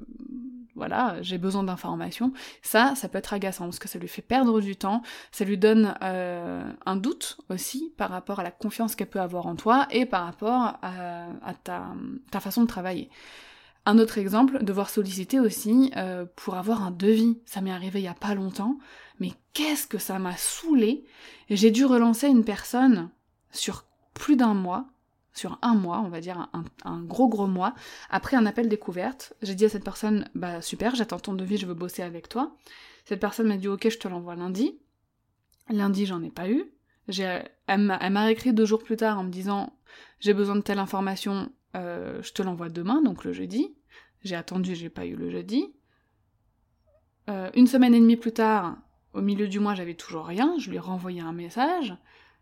[0.75, 2.33] Voilà, j'ai besoin d'informations.
[2.61, 5.57] Ça, ça peut être agaçant parce que ça lui fait perdre du temps, ça lui
[5.57, 10.05] donne un doute aussi par rapport à la confiance qu'elle peut avoir en toi et
[10.05, 11.87] par rapport à, ta,
[12.29, 13.09] ta façon de travailler.
[13.89, 17.39] Un autre exemple, devoir solliciter aussi euh, pour avoir un devis.
[17.45, 18.79] Ça m'est arrivé il y a pas longtemps,
[19.19, 21.05] mais qu'est-ce que ça m'a saoulé
[21.49, 23.09] J'ai dû relancer une personne
[23.51, 24.87] sur plus d'un mois,
[25.33, 26.49] sur un mois, on va dire
[26.83, 27.75] un, gros gros mois,
[28.09, 29.33] après un appel découverte.
[29.41, 32.55] J'ai dit à cette personne, bah super, j'attends ton devis, je veux bosser avec toi.
[33.05, 34.79] Cette personne m'a dit ok, je te l'envoie lundi.
[35.69, 36.65] Lundi, j'en ai pas eu.
[37.67, 39.73] Elle m'a écrit deux jours plus tard en me disant
[40.19, 43.75] j'ai besoin de telle information, euh, je te l'envoie demain, donc le jeudi.
[44.23, 45.73] J'ai attendu, j'ai pas eu le jeudi.
[47.29, 48.77] Euh, une semaine et demie plus tard,
[49.17, 50.55] au milieu du mois, j'avais toujours rien.
[50.59, 51.95] Je lui ai renvoyé un message.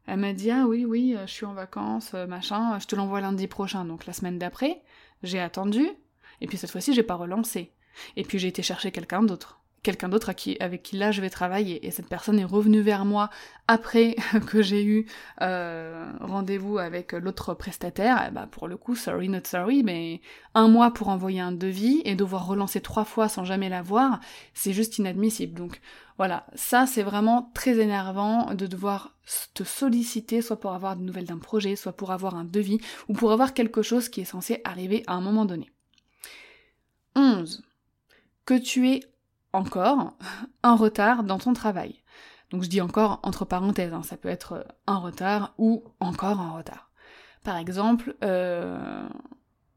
[0.08, 3.22] Elle m'a dit Ah oui, oui, euh, je suis en vacances, machin, je te l'envoie
[3.22, 4.82] lundi prochain, donc la semaine d'après.
[5.24, 5.88] J'ai attendu.
[6.42, 7.72] Et puis cette fois-ci, j'ai pas relancé.
[8.18, 11.86] Et puis j'ai été chercher quelqu'un d'autre quelqu'un d'autre avec qui là je vais travailler.
[11.86, 13.30] Et cette personne est revenue vers moi
[13.68, 14.16] après
[14.48, 15.06] que j'ai eu
[15.42, 18.32] euh, rendez-vous avec l'autre prestataire.
[18.34, 20.22] bah pour le coup, sorry not sorry, mais
[20.56, 24.20] un mois pour envoyer un devis et devoir relancer trois fois sans jamais l'avoir,
[24.56, 25.54] c'est juste inadmissible.
[25.54, 25.80] Donc
[26.18, 29.16] voilà, ça c'est vraiment très énervant de devoir
[29.54, 33.14] te solliciter, soit pour avoir de nouvelles d'un projet, soit pour avoir un devis, ou
[33.14, 35.72] pour avoir quelque chose qui est censé arriver à un moment donné.
[37.16, 37.64] 11.
[38.46, 39.00] Que tu es
[39.56, 40.18] encore
[40.64, 42.04] un retard dans ton travail.
[42.52, 46.52] Donc je dis encore entre parenthèses, hein, ça peut être un retard ou encore un
[46.52, 46.92] retard.
[47.44, 49.08] Par exemple, euh,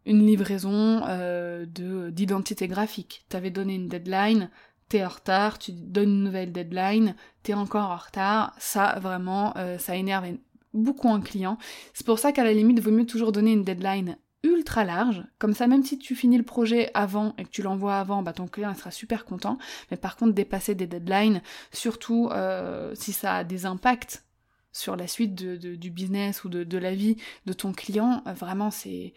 [0.06, 3.24] une livraison euh, de d'identité graphique.
[3.28, 4.50] T'avais donné une deadline,
[4.88, 8.54] t'es en retard, tu donnes une nouvelle deadline, t'es encore en retard.
[8.58, 10.26] Ça, vraiment, euh, ça énerve
[10.72, 11.58] beaucoup un client.
[11.92, 15.24] C'est pour ça qu'à la limite, il vaut mieux toujours donner une deadline ultra large,
[15.38, 18.32] comme ça même si tu finis le projet avant et que tu l'envoies avant, bah
[18.32, 19.58] ton client sera super content,
[19.90, 24.24] mais par contre dépasser des deadlines, surtout euh, si ça a des impacts
[24.72, 29.12] sur la suite du business ou de, la vie de ton client, euh, vraiment c'est...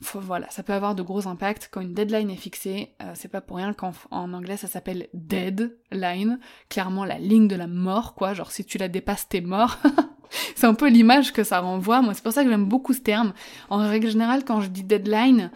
[0.00, 2.94] Voilà, ça peut avoir de gros impacts quand une deadline est fixée.
[3.02, 7.56] Euh, c'est pas pour rien qu'en en anglais ça s'appelle deadline, clairement la ligne de
[7.56, 8.34] la mort, quoi.
[8.34, 9.78] Genre si tu la dépasses, t'es mort.
[10.56, 12.02] c'est un peu l'image que ça renvoie.
[12.02, 13.32] Moi, c'est pour ça que j'aime beaucoup ce terme.
[13.70, 15.50] En règle générale, quand je dis deadline,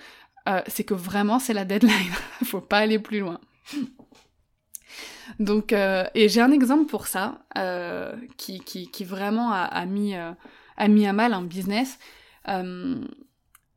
[0.48, 2.12] euh, c'est que vraiment c'est la deadline.
[2.44, 3.40] Faut pas aller plus loin.
[5.40, 7.40] Donc, euh, et j'ai un exemple pour ça
[8.36, 11.98] qui, qui, vraiment a mis, a mis à mal un business.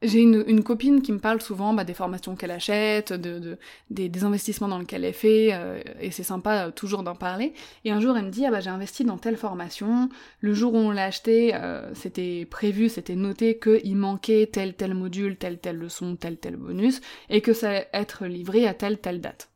[0.03, 3.59] J'ai une, une, copine qui me parle souvent bah, des formations qu'elle achète, de, de
[3.91, 7.53] des, des, investissements dans lesquels elle fait, euh, et c'est sympa euh, toujours d'en parler.
[7.85, 10.09] Et un jour, elle me dit, ah bah j'ai investi dans telle formation,
[10.39, 14.95] le jour où on l'a acheté, euh, c'était prévu, c'était noté qu'il manquait tel tel
[14.95, 18.97] module, telle telle leçon, tel tel bonus, et que ça allait être livré à telle
[18.97, 19.51] telle date.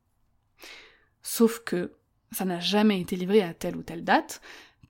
[1.23, 1.93] Sauf que
[2.31, 4.41] ça n'a jamais été livré à telle ou telle date,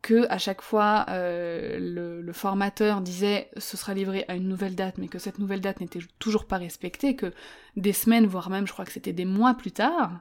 [0.05, 1.79] que à chaque fois euh,
[2.21, 5.81] le, formateur disait ce sera livré à une nouvelle date, mais que cette nouvelle date
[5.81, 7.33] n'était toujours pas respectée, que
[7.75, 10.19] des semaines, voire même je crois que c'était des mois plus tard,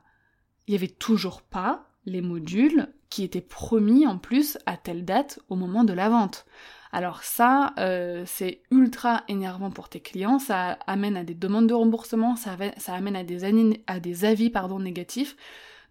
[0.66, 5.38] il n'y avait toujours pas les modules qui étaient promis en plus à telle date
[5.50, 6.46] au moment de la vente.
[6.90, 11.74] Alors ça, euh, c'est ultra énervant pour tes clients, ça amène à des demandes de
[11.74, 13.44] remboursement, ça, ça amène à des,
[13.86, 15.36] à des avis pardon, négatifs.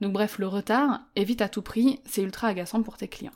[0.01, 3.33] Donc bref, le retard, évite à tout prix, c'est ultra agaçant pour tes clients.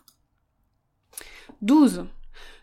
[1.61, 2.05] 12.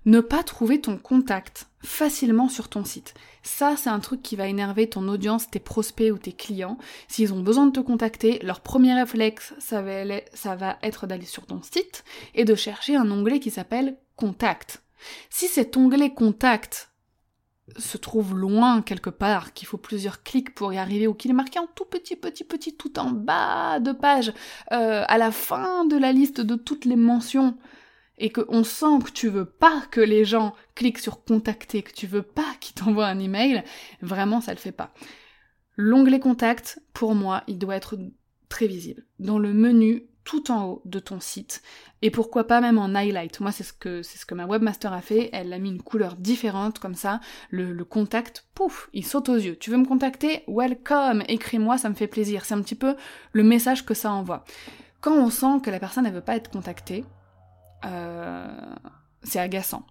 [0.07, 3.15] Ne pas trouver ton contact facilement sur ton site.
[3.43, 6.79] Ça, c'est un truc qui va énerver ton audience, tes prospects ou tes clients.
[7.09, 11.63] S'ils ont besoin de te contacter, leur premier réflexe, ça va, être d'aller sur ton
[11.63, 12.05] site
[12.35, 14.83] et de chercher un onglet qui s'appelle Contact.
[15.31, 16.91] Si cet onglet Contact
[17.79, 21.35] se trouve loin quelque part, qu'il faut plusieurs clics pour y arriver, ou qu'il est
[21.35, 24.33] marqué en tout petit, petit, petit, tout en bas de page,
[24.73, 27.57] euh, à la fin de la liste de toutes les mentions,
[28.19, 32.07] et qu'on sent que tu veux pas que les gens cliquent sur contacter, que tu
[32.07, 33.65] veux pas qu'ils t'envoient un email,
[34.03, 34.93] vraiment ça le fait pas.
[35.77, 37.99] L'onglet contact, pour moi, il doit être
[38.49, 39.05] très visible.
[39.19, 41.63] Dans le menu tout en haut de ton site,
[42.01, 43.41] et pourquoi pas même en highlight.
[43.41, 45.83] Moi, c'est ce que, c'est ce que ma webmaster a fait, elle a mis une
[45.83, 49.57] couleur différente, comme ça, le, le contact, pouf, il saute aux yeux.
[49.57, 50.43] Tu veux me contacter?
[50.49, 51.23] Welcome!
[51.29, 52.45] Écris-moi, ça me fait plaisir.
[52.45, 52.97] C'est un petit peu
[53.33, 54.45] le message que ça envoie.
[55.03, 57.05] Quand on sent que la personne, elle veut pas être contactée,
[59.23, 59.87] c'est agaçant.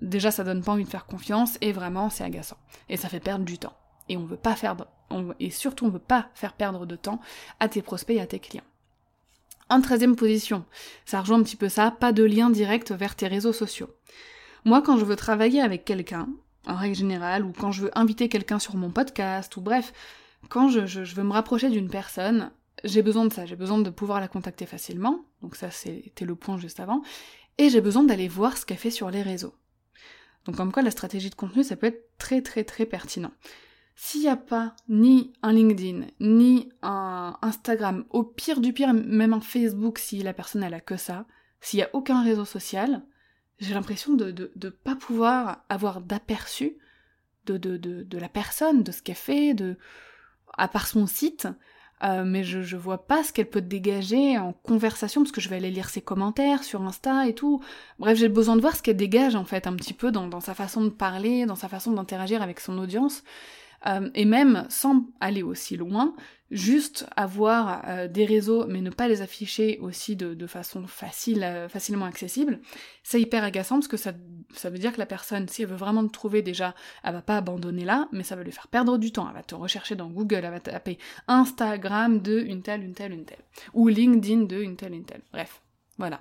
[0.00, 2.58] Déjà, ça donne pas envie de faire confiance et vraiment, c'est agaçant.
[2.88, 3.76] Et ça fait perdre du temps.
[4.08, 4.76] Et on veut pas faire,
[5.40, 7.20] et surtout, on veut pas faire perdre de temps
[7.60, 8.64] à tes prospects et à tes clients.
[9.70, 10.64] En treizième position,
[11.04, 13.90] ça rejoint un petit peu ça, pas de lien direct vers tes réseaux sociaux.
[14.64, 16.28] Moi, quand je veux travailler avec quelqu'un,
[16.66, 19.92] en règle générale, ou quand je veux inviter quelqu'un sur mon podcast, ou bref,
[20.48, 22.50] quand je, je veux me rapprocher d'une personne,
[22.84, 26.34] j'ai besoin de ça, j'ai besoin de pouvoir la contacter facilement, donc ça c'était le
[26.34, 27.02] point juste avant,
[27.58, 29.54] et j'ai besoin d'aller voir ce qu'elle fait sur les réseaux.
[30.44, 33.32] Donc comme quoi la stratégie de contenu, ça peut être très très très pertinent.
[33.96, 39.34] S'il n'y a pas ni un LinkedIn, ni un Instagram, au pire du pire, même
[39.34, 41.26] un Facebook si la personne elle a que ça,
[41.60, 43.02] s'il n'y a aucun réseau social,
[43.58, 46.78] j'ai l'impression de ne pas pouvoir avoir d'aperçu
[47.56, 49.76] de, la personne, de ce qu'elle fait, de
[50.56, 51.48] à part son site,
[52.04, 55.48] euh, mais je, je vois pas ce qu'elle peut dégager en conversation, parce que je
[55.48, 57.62] vais aller lire ses commentaires sur Insta et tout.
[57.98, 60.40] Bref, j'ai besoin de voir ce qu'elle dégage en fait, un petit peu dans, dans
[60.40, 63.22] sa façon de parler, dans sa façon d'interagir avec son audience.
[63.86, 66.14] Euh, et même sans aller aussi loin,
[66.50, 71.68] juste avoir euh, des réseaux mais ne pas les afficher aussi de, façon facile, euh,
[71.68, 72.60] facilement accessible,
[73.02, 74.12] c'est hyper agaçant parce que ça,
[74.54, 77.22] ça veut dire que la personne, si elle veut vraiment te trouver déjà, elle va
[77.22, 79.28] pas abandonner là, mais ça va lui faire perdre du temps.
[79.28, 83.12] Elle va te rechercher dans Google, elle va taper Instagram de une telle, une telle,
[83.12, 85.22] une telle, ou LinkedIn de une telle, une telle.
[85.32, 85.62] Bref,
[85.98, 86.20] voilà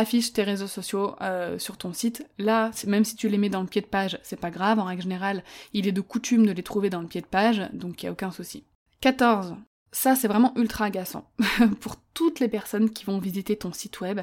[0.00, 2.26] affiche tes réseaux sociaux euh, sur ton site.
[2.38, 4.84] Là, même si tu les mets dans le pied de page, c'est pas grave, en
[4.84, 8.02] règle générale, il est de coutume de les trouver dans le pied de page, donc
[8.02, 8.64] il n'y a aucun souci.
[9.00, 9.54] 14.
[9.92, 11.28] Ça, c'est vraiment ultra agaçant.
[11.80, 14.20] Pour toutes les personnes qui vont visiter ton site web,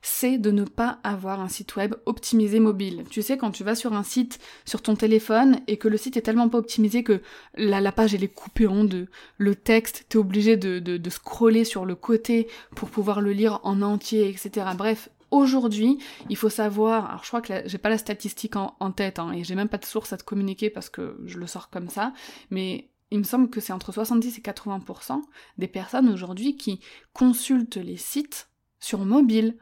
[0.00, 3.04] c'est de ne pas avoir un site web optimisé mobile.
[3.10, 6.16] Tu sais, quand tu vas sur un site sur ton téléphone et que le site
[6.16, 7.20] est tellement pas optimisé que
[7.54, 11.84] la, page elle est coupée en deux, le texte, t'es obligé de, de scroller sur
[11.84, 14.68] le côté pour pouvoir le lire en entier, etc.
[14.74, 19.18] Bref, Aujourd'hui, il faut savoir, alors je crois que j'ai pas la statistique en, tête,
[19.18, 21.70] hein, et j'ai même pas de source à te communiquer parce que je le sors
[21.70, 22.12] comme ça,
[22.50, 25.22] mais il me semble que c'est entre 70 et 80%
[25.58, 26.80] des personnes aujourd'hui qui
[27.12, 28.48] consultent les sites
[28.80, 29.56] sur mobile.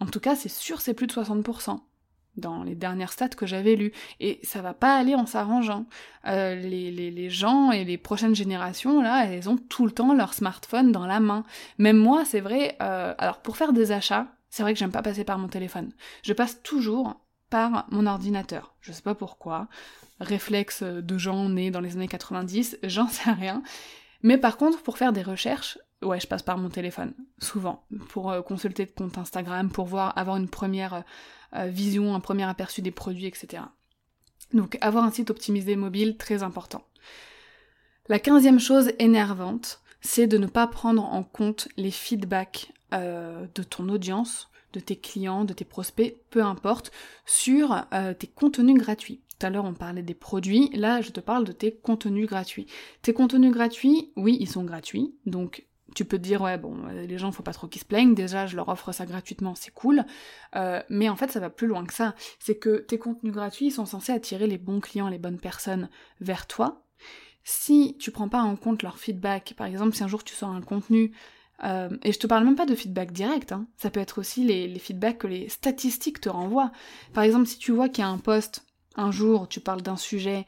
[0.00, 1.80] En tout cas, c'est sûr, c'est plus de 60%
[2.36, 3.92] dans les dernières stats que j'avais lues.
[4.20, 5.86] Et ça va pas aller en s'arrangeant.
[6.26, 10.92] Euh, les, gens et les prochaines générations, là, elles ont tout le temps leur smartphone
[10.92, 11.44] dans la main.
[11.78, 15.00] Même moi, c'est vrai, euh, alors pour faire des achats, c'est vrai que j'aime pas
[15.00, 15.92] passer par mon téléphone.
[16.22, 18.74] Je passe toujours par mon ordinateur.
[18.82, 19.66] Je sais pas pourquoi.
[20.20, 23.62] Réflexe de gens nés dans les années 90, j'en sais rien.
[24.22, 28.30] Mais par contre, pour faire des recherches, ouais, je passe par mon téléphone, souvent, pour
[28.30, 31.02] euh, consulter de compte Instagram, pour voir, avoir une première
[31.56, 33.62] euh, vision, un premier aperçu des produits, etc.
[34.52, 36.84] Donc avoir un site optimisé mobile, très important.
[38.08, 43.62] La quinzième chose énervante, c'est de ne pas prendre en compte les feedbacks euh, de
[43.62, 46.92] ton audience, de tes clients, de tes prospects, peu importe,
[47.26, 49.22] sur euh, tes contenus gratuits.
[49.38, 52.66] Tout à l'heure on parlait des produits, là je te parle de tes contenus gratuits.
[53.02, 57.06] Tes contenus gratuits, oui, ils sont gratuits, donc tu peux te dire ouais bon euh,
[57.06, 58.14] les gens faut pas trop qu'ils se plaignent.
[58.14, 60.04] Déjà je leur offre ça gratuitement c'est cool.
[60.88, 62.14] Mais en fait ça va plus loin que ça.
[62.38, 65.88] C'est que tes contenus gratuits sont censés attirer les bons clients les bonnes personnes
[66.20, 66.84] vers toi.
[67.44, 70.50] Si tu prends pas en compte leur feedback par exemple si un jour tu sors
[70.50, 71.12] un contenu
[71.64, 73.66] euh, et je te parle même pas de feedback direct, hein.
[73.76, 76.72] ça peut être aussi les, feedbacks que les statistiques te renvoient.
[77.12, 78.64] Par exemple, si tu vois qu'il y a un post,
[78.96, 80.46] un jour, tu parles d'un sujet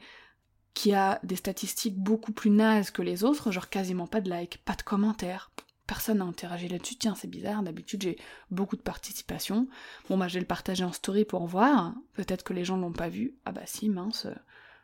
[0.73, 4.59] qui a des statistiques beaucoup plus nazes que les autres, genre quasiment pas de likes,
[4.65, 5.51] pas de commentaires,
[5.87, 8.17] personne n'a interagi là-dessus, tiens c'est bizarre, d'habitude j'ai
[8.51, 9.69] beaucoup de participation,
[10.09, 12.91] bon bah je vais le partager en story pour voir, peut-être que les gens l'ont
[12.91, 14.27] pas vu, ah bah si mince,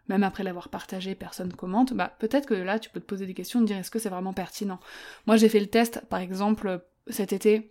[0.08, 3.34] même après l'avoir partagé, personne commente, bah peut-être que là tu peux te poser des
[3.34, 4.80] questions, de dire est-ce que c'est vraiment pertinent?
[5.28, 7.70] Moi j'ai fait le test, par exemple, cet été,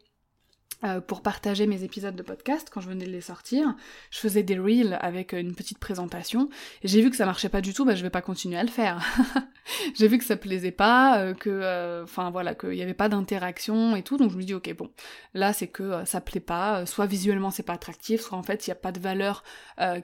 [0.83, 3.77] euh, pour partager mes épisodes de podcast quand je venais de les sortir.
[4.11, 6.49] Je faisais des reels avec une petite présentation.
[6.83, 8.63] Et j'ai vu que ça marchait pas du tout, bah je vais pas continuer à
[8.63, 9.05] le faire.
[9.95, 13.11] j'ai vu que ça plaisait pas, euh, que, euh, enfin voilà, qu'il y avait pas
[13.11, 14.17] d'interaction et tout.
[14.17, 14.91] Donc je me dis ok bon,
[15.35, 16.87] là c'est que ça plaît pas.
[16.87, 19.45] soit visuellement c'est pas attractif, soit en fait il y a pas de valeur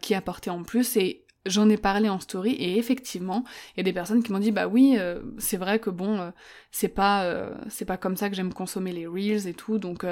[0.02, 0.98] qui est apportée en plus.
[0.98, 3.44] Et j'en ai parlé en story et effectivement,
[3.74, 6.18] il y a des personnes qui m'ont dit bah oui, euh, c'est vrai que bon,
[6.18, 6.30] euh,
[6.70, 10.04] c'est pas euh, c'est pas comme ça que j'aime consommer les reels et tout, donc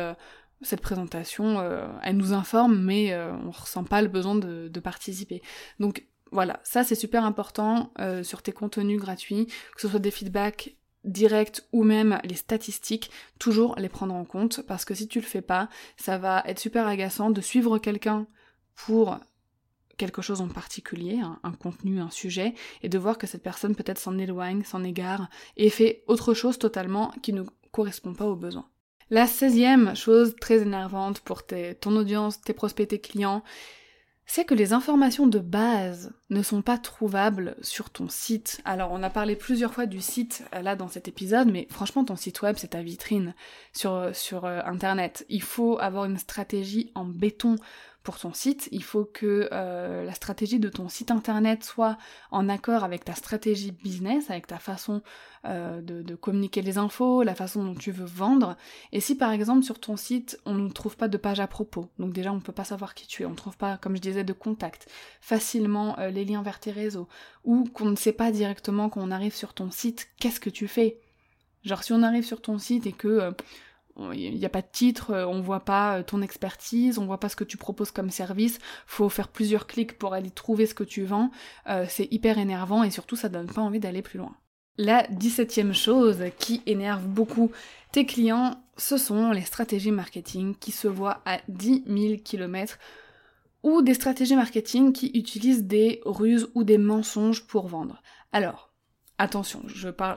[0.62, 1.62] cette présentation,
[2.02, 5.42] elle nous informe, mais on ressent pas le besoin de, participer.
[5.78, 10.76] Donc voilà, ça c'est super important sur tes contenus gratuits, que ce soit des feedbacks
[11.04, 15.26] direct ou même les statistiques, toujours les prendre en compte parce que si tu le
[15.26, 15.68] fais pas,
[15.98, 18.26] ça va être super agaçant de suivre quelqu'un
[18.74, 19.18] pour
[19.96, 23.98] quelque chose en particulier, un, contenu, un sujet, et de voir que cette personne peut-être
[23.98, 28.68] s'en éloigne, s'en égare, et fait autre chose totalement qui ne correspond pas aux besoins.
[29.10, 33.42] La 16 chose très énervante pour ton audience, tes prospects, tes clients,
[34.26, 38.60] c'est que les informations de base ne sont pas trouvables sur ton site.
[38.64, 42.04] Alors on a parlé plusieurs fois du site euh, là dans cet épisode, mais franchement
[42.04, 43.34] ton site web c'est ta vitrine
[43.72, 45.26] sur, sur euh, internet.
[45.28, 47.56] Il faut avoir une stratégie en béton
[48.04, 51.96] pour ton site, il faut que euh, la stratégie de ton site internet soit
[52.30, 55.00] en accord avec ta stratégie business, avec ta façon
[55.46, 58.58] euh, de, communiquer les infos, la façon dont tu veux vendre.
[58.92, 61.88] Et si par exemple sur ton site on ne trouve pas de page à propos,
[61.98, 63.96] donc déjà on ne peut pas savoir qui tu es, on ne trouve pas, comme
[63.96, 64.86] je disais, de contact,
[65.22, 67.08] facilement euh, les liens vers tes réseaux,
[67.42, 70.68] ou qu'on ne sait pas directement quand on arrive sur ton site, qu'est-ce que tu
[70.68, 71.00] fais?
[71.64, 73.32] Genre si on arrive sur ton site et que
[73.96, 77.20] il n'y a pas de titre, euh, on voit pas euh, ton expertise, on voit
[77.20, 80.74] pas ce que tu proposes comme service, faut faire plusieurs clics pour aller trouver ce
[80.74, 81.30] que tu vends,
[81.68, 84.34] euh, c'est hyper énervant et surtout ça donne pas envie d'aller plus loin.
[84.76, 87.52] La 17 chose qui énerve beaucoup
[87.92, 92.78] tes clients, ce sont les stratégies marketing qui se voient à 10 000 km
[93.62, 98.02] ou des stratégies marketing qui utilisent des ruses ou des mensonges pour vendre.
[98.32, 98.73] Alors,
[99.16, 99.62] Attention,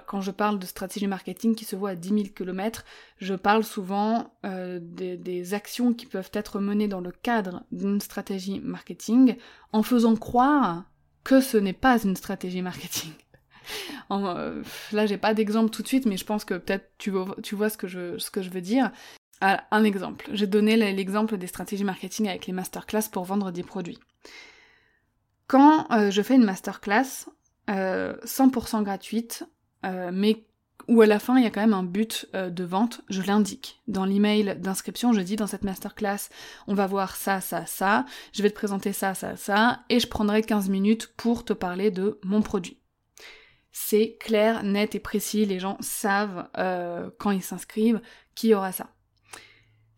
[0.08, 2.84] quand je parle de stratégie marketing qui se voit à 10 000 km,
[3.20, 8.60] je parle souvent euh, des, actions qui peuvent être menées dans le cadre d'une stratégie
[8.60, 9.36] marketing
[9.72, 10.86] en faisant croire
[11.24, 13.12] que ce n'est pas une stratégie marketing.
[14.10, 17.36] Euh, là, j'ai pas d'exemple tout de suite, mais je pense que peut-être tu vois,
[17.70, 18.92] ce, que je, veux dire.
[19.42, 20.30] Ah, un exemple.
[20.32, 24.00] J'ai donné l'exemple des stratégies marketing avec les masterclass pour vendre des produits.
[25.48, 27.28] Quand euh, je fais une masterclass,
[27.68, 29.44] 100% euh, gratuite,
[29.86, 30.46] euh, mais
[30.88, 33.22] où à la fin il y a quand même un but euh, de vente, je
[33.22, 33.82] l'indique.
[33.88, 36.30] Dans l'email d'inscription, je dis dans cette masterclass,
[36.68, 40.08] on va voir ça, ça, ça, je vais te présenter ça, ça, ça, et je
[40.08, 42.80] prendrai 15 minutes pour te parler de mon produit.
[43.72, 46.48] C'est clair, net et précis, les gens savent
[47.20, 48.02] quand ils s'inscrivent
[48.34, 48.88] qui aura ça.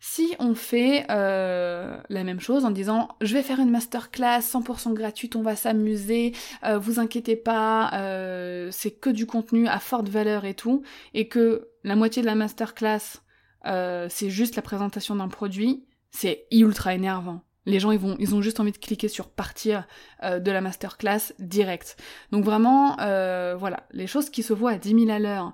[0.02, 4.94] Si on fait euh, la même chose en disant je vais faire une masterclass 100%
[4.94, 6.32] gratuite, on va s'amuser,
[6.64, 10.82] euh, vous inquiétez pas, euh, c'est que du contenu à forte valeur et tout,
[11.12, 13.20] et que la moitié de la masterclass
[13.62, 17.42] c'est juste la présentation d'un produit, c'est ultra énervant.
[17.66, 19.86] Les gens ils vont ils ont juste envie de cliquer sur partir
[20.22, 21.98] de la masterclass direct.
[22.32, 25.52] Donc vraiment voilà, les choses qui se voient à 10 000 à l'heure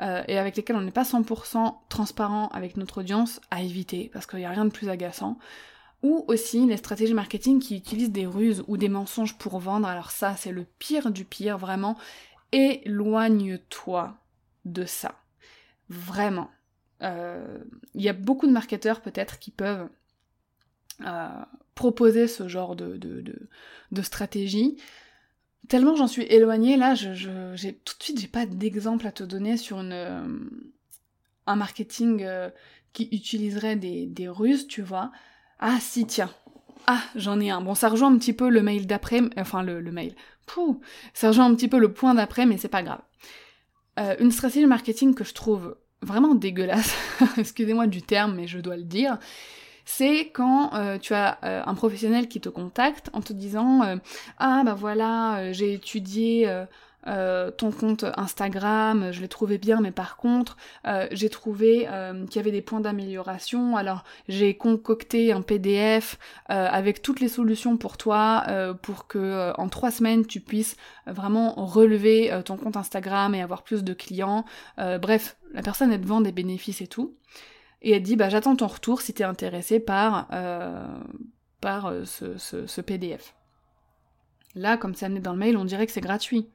[0.00, 4.26] euh, et avec lesquels on n'est pas 100% transparent avec notre audience, à éviter, parce
[4.26, 5.38] qu'il n'y a rien de plus agaçant.
[6.02, 9.88] Ou aussi les stratégies marketing qui utilisent des ruses ou des mensonges pour vendre.
[9.88, 11.96] Alors ça, c'est le pire du pire, vraiment.
[12.52, 14.16] Éloigne-toi
[14.64, 15.16] de ça.
[15.88, 16.50] Vraiment.
[17.02, 17.58] Euh,
[17.94, 19.88] il y a beaucoup de marketeurs peut-être qui peuvent
[21.04, 21.28] euh,
[21.74, 23.48] proposer ce genre de, de, de,
[23.90, 24.76] de stratégie
[25.68, 29.56] tellement j'en suis éloignée, là, je, tout de suite, j'ai pas d'exemple à te donner
[29.56, 30.26] sur une, euh,
[31.46, 32.50] un marketing euh,
[32.92, 35.12] qui utiliserait des, des ruses, tu vois.
[35.58, 36.30] Ah si, tiens.
[36.86, 37.60] Ah, j'en ai un.
[37.60, 40.14] Bon, ça rejoint un petit peu le mail d'après, enfin le, mail.
[41.12, 43.02] Ça rejoint un petit peu le point d'après, mais c'est pas grave.
[43.98, 46.96] Euh, une stratégie marketing que je trouve vraiment dégueulasse,
[47.36, 49.18] excusez-moi du terme, mais je dois le dire,
[49.90, 53.96] c'est quand euh, tu as euh, un professionnel qui te contacte en te disant euh,
[54.36, 56.46] ah bah voilà j'ai étudié
[57.56, 60.58] ton compte Instagram, je l'ai trouvé bien, mais par contre,
[61.10, 61.88] j'ai trouvé
[62.26, 63.78] qu'il y avait des points d'amélioration.
[63.78, 66.18] Alors, j'ai concocté un PDF
[66.48, 68.44] avec toutes les solutions pour toi,
[68.82, 70.76] pour que en trois semaines tu puisses
[71.06, 74.44] vraiment relever ton compte Instagram et avoir plus de clients.
[74.76, 77.14] bref, la personne elle te vend des bénéfices et tout
[77.82, 80.86] et elle dit bah j'attends ton retour si t'es intéressé par, euh,
[81.60, 83.34] par euh, ce, PDF.
[84.54, 86.48] Là, comme c'est amené dans le mail, on dirait que c'est gratuit.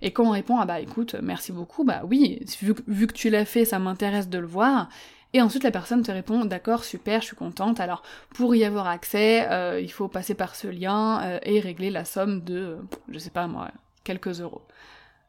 [0.00, 3.44] Et quand on répond ah bah écoute, merci beaucoup, bah oui, vu, que tu l'as
[3.44, 4.88] fait, ça m'intéresse de le voir.
[5.32, 7.80] Et ensuite la personne te répond d'accord, super, je suis contente.
[7.80, 8.02] Alors
[8.34, 12.42] pour y avoir accès, euh, il faut passer par ce lien et régler la somme
[12.42, 12.78] de,
[13.10, 13.70] je sais pas moi,
[14.04, 14.62] quelques euros.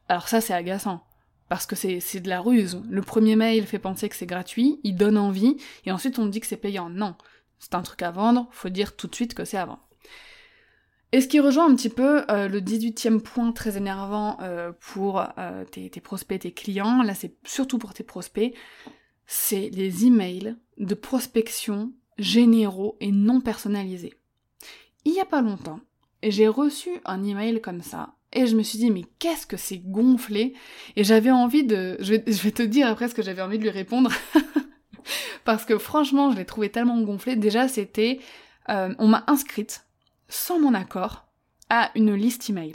[0.08, 1.02] Alors ça c'est agaçant
[1.48, 2.82] parce que c'est de la ruse.
[2.88, 6.40] Le premier mail fait penser que c'est gratuit, il donne envie, et ensuite on dit
[6.40, 6.90] que c'est payant.
[6.90, 7.14] Non,
[7.58, 9.86] c'est un truc à vendre, faut dire tout de suite que c'est à vendre.
[11.12, 15.22] Et ce qui rejoint un petit peu euh, le 18e point très énervant euh, pour
[15.38, 18.54] euh, tes, tes, prospects, tes clients, là c'est surtout pour tes prospects,
[19.26, 24.14] c'est les emails de prospection généraux et non personnalisés.
[25.04, 25.80] Il y a pas longtemps,
[26.24, 29.78] j'ai reçu un email comme ça et je me suis dit mais qu'est-ce que c'est
[29.78, 30.54] gonflé.
[30.94, 33.70] Et j'avais envie de je vais, te dire après ce que j'avais envie de lui
[33.70, 34.12] répondre.
[35.44, 37.34] Parce que franchement je l'ai trouvé tellement gonflé.
[37.34, 38.20] Déjà c'était
[38.68, 39.86] euh, on m'a inscrite
[40.28, 41.26] sans mon accord
[41.70, 42.74] à une liste email.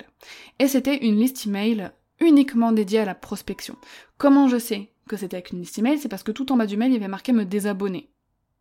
[0.59, 3.76] Et c'était une liste email uniquement dédiée à la prospection.
[4.18, 5.99] Comment je sais que c'était avec une liste email?
[5.99, 8.09] C'est parce que tout en bas du mail il y avait marqué me désabonner.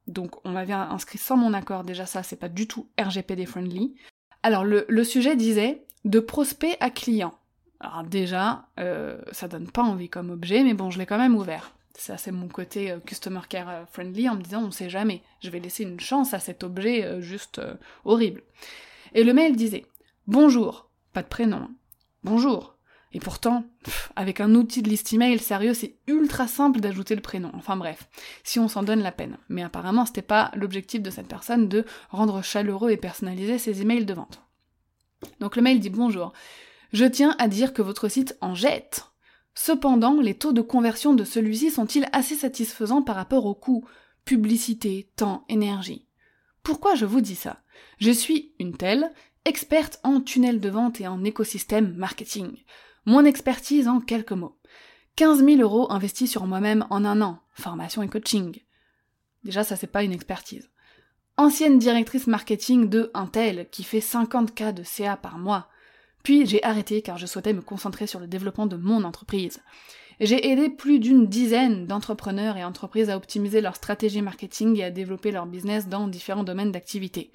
[0.07, 3.95] Donc on m'avait inscrit sans mon accord, déjà ça c'est pas du tout RGPD friendly.
[4.43, 7.35] Alors le, sujet disait de prospect à client.
[7.81, 11.37] Alors déjà, euh, ça donne pas envie comme objet, mais bon, je l'ai quand même
[11.37, 11.73] ouvert.
[11.95, 15.23] Ça, c'est mon côté euh, customer care euh, friendly en me disant, on sait jamais,
[15.43, 17.61] je vais laisser une chance à cet objet juste
[18.05, 18.43] horrible.
[19.15, 19.87] Et le mail disait,
[20.27, 21.71] bonjour, pas de prénom, hein.
[22.23, 22.77] bonjour,
[23.13, 23.65] et pourtant,
[24.15, 27.51] avec un outil de liste email sérieux, c'est ultra simple d'ajouter le prénom.
[27.55, 28.09] Enfin bref,
[28.45, 29.37] si on s'en donne la peine.
[29.49, 34.05] Mais apparemment, c'était pas l'objectif de cette personne de rendre chaleureux et personnalisé ses emails
[34.05, 34.43] de vente.
[35.41, 36.33] Donc le mail dit bonjour.
[36.93, 39.07] Je tiens à dire que votre site en jette.
[39.55, 43.85] Cependant, les taux de conversion de celui-ci sont-ils assez satisfaisants par rapport au coût?
[44.25, 46.07] Publicité, temps, énergie
[46.63, 47.63] Pourquoi je vous dis ça?
[47.99, 49.11] Je suis une telle,
[49.45, 52.57] experte en tunnel de vente et en écosystème marketing.
[53.07, 54.59] Mon expertise en quelques mots.
[55.17, 58.61] 15 000 euros investis sur moi-même en un an, formation et coaching.
[59.45, 60.71] Déjà, ça c'est pas une expertise.
[61.41, 65.69] Ancienne directrice marketing de Intel qui fait 50 cas de CA par mois.
[66.23, 69.63] Puis j'ai arrêté car je souhaitais me concentrer sur le développement de mon entreprise.
[70.21, 74.91] J'ai aidé plus d'une dizaine d'entrepreneurs et entreprises à optimiser leur stratégie marketing et à
[74.91, 77.33] développer leur business dans différents domaines d'activité.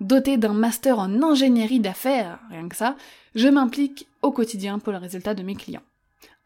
[0.00, 2.96] Doté d'un master en ingénierie d'affaires, rien que ça,
[3.36, 5.84] je m'implique au quotidien pour le résultat de mes clients.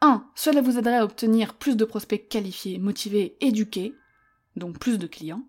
[0.03, 0.27] 1.
[0.35, 3.95] Cela vous aiderait à obtenir plus de prospects qualifiés, motivés, éduqués,
[4.57, 5.43] donc plus de clients.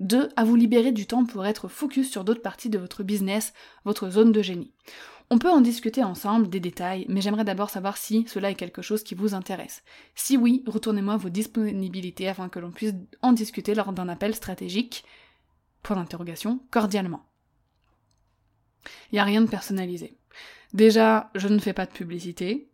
[0.00, 0.30] 2.
[0.36, 3.52] À vous libérer du temps pour être focus sur d'autres parties de votre business,
[3.84, 4.72] votre zone de génie.
[5.30, 8.82] On peut en discuter ensemble des détails, mais j'aimerais d'abord savoir si cela est quelque
[8.82, 9.82] chose qui vous intéresse.
[10.14, 15.04] Si oui, retournez-moi vos disponibilités afin que l'on puisse en discuter lors d'un appel stratégique.
[15.82, 17.24] Point d'interrogation, cordialement.
[19.10, 20.18] Il n'y a rien de personnalisé.
[20.74, 22.70] Déjà, je ne fais pas de publicité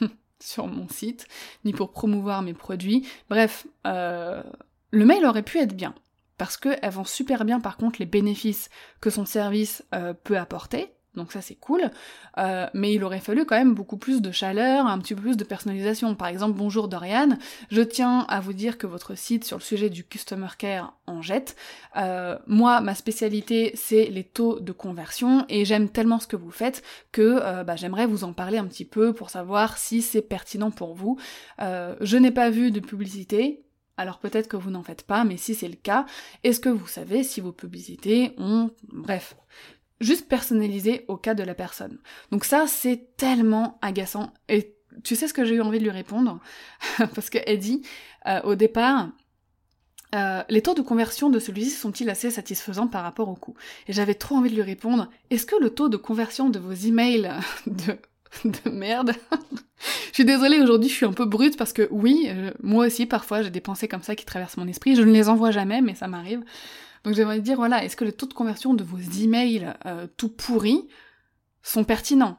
[0.40, 1.26] sur mon site,
[1.64, 3.06] ni pour promouvoir mes produits.
[3.30, 4.42] Bref, euh,
[4.90, 5.94] le mail aurait pu être bien,
[6.42, 8.68] parce qu'elle vend super bien par contre les bénéfices
[9.00, 11.88] que son service euh, peut apporter, donc ça c'est cool,
[12.36, 15.36] euh, mais il aurait fallu quand même beaucoup plus de chaleur, un petit peu plus
[15.36, 16.16] de personnalisation.
[16.16, 17.38] Par exemple, bonjour Dorian,
[17.70, 21.22] je tiens à vous dire que votre site sur le sujet du customer care en
[21.22, 21.54] jette.
[21.96, 26.50] Euh, moi, ma spécialité c'est les taux de conversion et j'aime tellement ce que vous
[26.50, 26.82] faites
[27.12, 30.96] que bah, j'aimerais vous en parler un petit peu pour savoir si c'est pertinent pour
[30.96, 31.18] vous.
[31.60, 33.62] je n'ai pas vu de publicité,
[33.96, 36.06] alors peut-être que vous n'en faites pas, mais si c'est le cas,
[36.44, 38.70] est-ce que vous savez si vos publicités ont...
[38.84, 39.36] Bref,
[40.00, 41.98] juste personnalisé au cas de la personne?
[42.30, 44.32] Donc ça, c'est tellement agaçant.
[44.48, 46.40] Et tu sais ce que j'ai eu envie de lui répondre?
[47.14, 47.82] Parce qu'elle dit,
[48.26, 49.10] euh, au départ,
[50.14, 53.54] euh, les taux de conversion de celui-ci sont-ils assez satisfaisants par rapport au coût?
[53.86, 56.72] Et j'avais trop envie de lui répondre, est-ce que le taux de conversion de vos
[56.72, 57.30] emails
[57.66, 57.98] de,
[58.44, 59.14] de merde
[60.08, 63.06] Je suis désolée, aujourd'hui je suis un peu brute parce que oui, euh, moi aussi
[63.06, 65.80] parfois j'ai des pensées comme ça qui traversent mon esprit, je ne les envoie jamais
[65.80, 66.42] mais ça m'arrive.
[67.04, 70.28] Donc j'aimerais dire, voilà, est-ce que les taux de conversion de vos emails euh, tout
[70.28, 70.86] pourris
[71.62, 72.38] sont pertinents?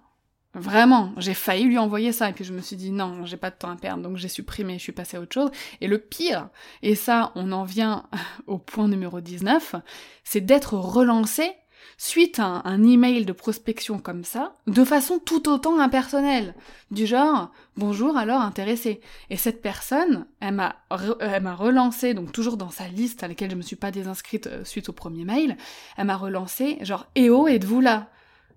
[0.55, 3.49] Vraiment, j'ai failli lui envoyer ça et puis je me suis dit non, j'ai pas
[3.49, 5.49] de temps à perdre, donc j'ai supprimé, je suis passée à autre chose.
[5.81, 6.49] Et le pire,
[6.83, 8.05] et ça on en vient
[8.47, 9.75] au point numéro 19,
[10.23, 11.51] c'est d'être relancé
[11.97, 16.55] suite à un, email de prospection comme ça, de façon tout autant impersonnelle,
[16.91, 19.01] du genre bonjour alors intéressé.
[19.29, 20.75] Et cette personne, elle m'a
[21.19, 24.47] elle m'a relancé donc toujours dans sa liste à laquelle je me suis pas désinscrite
[24.47, 25.57] euh, suite au premier mail,
[25.97, 28.09] elle m'a relancé genre eh oh êtes-vous là?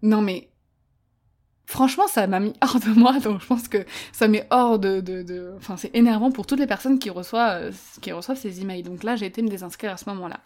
[0.03, 0.51] Non mais
[1.67, 5.01] Franchement, ça m'a mis hors de moi, donc je pense que ça met hors de,
[5.01, 5.53] de, de...
[5.57, 8.85] Enfin, c'est énervant pour toutes les personnes qui reçoivent, euh, qui reçoivent ces emails.
[8.85, 10.41] Donc là, j'ai été me désinscrire à ce moment-là.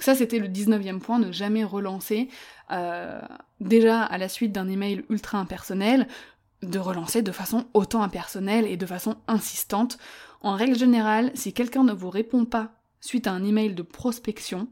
[0.00, 2.28] Ça, c'était le 19e point, ne jamais relancer,
[2.72, 3.20] euh,
[3.60, 6.08] déjà à la suite d'un email ultra impersonnel,
[6.62, 9.98] de relancer de façon autant impersonnelle et de façon insistante.
[10.40, 14.68] En règle générale, si quelqu'un ne vous répond pas suite à un email de prospection,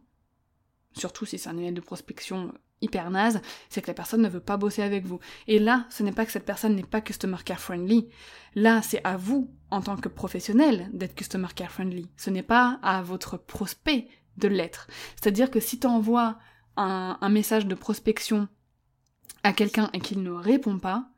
[0.93, 4.41] surtout si c'est un email de prospection hyper naze, c'est que la personne ne veut
[4.41, 5.19] pas bosser avec vous.
[5.47, 8.09] Et là, ce n'est pas que cette personne n'est pas customer care friendly.
[8.55, 12.09] Là, c'est à vous, en tant que professionnel, d'être customer care friendly.
[12.17, 14.09] Ce n'est pas à votre prospect
[14.39, 14.87] de l'être.
[15.21, 16.39] C'est-à-dire que si tu envoies
[16.77, 18.49] un, un message de prospection
[19.43, 21.09] à quelqu'un et qu'il ne répond pas,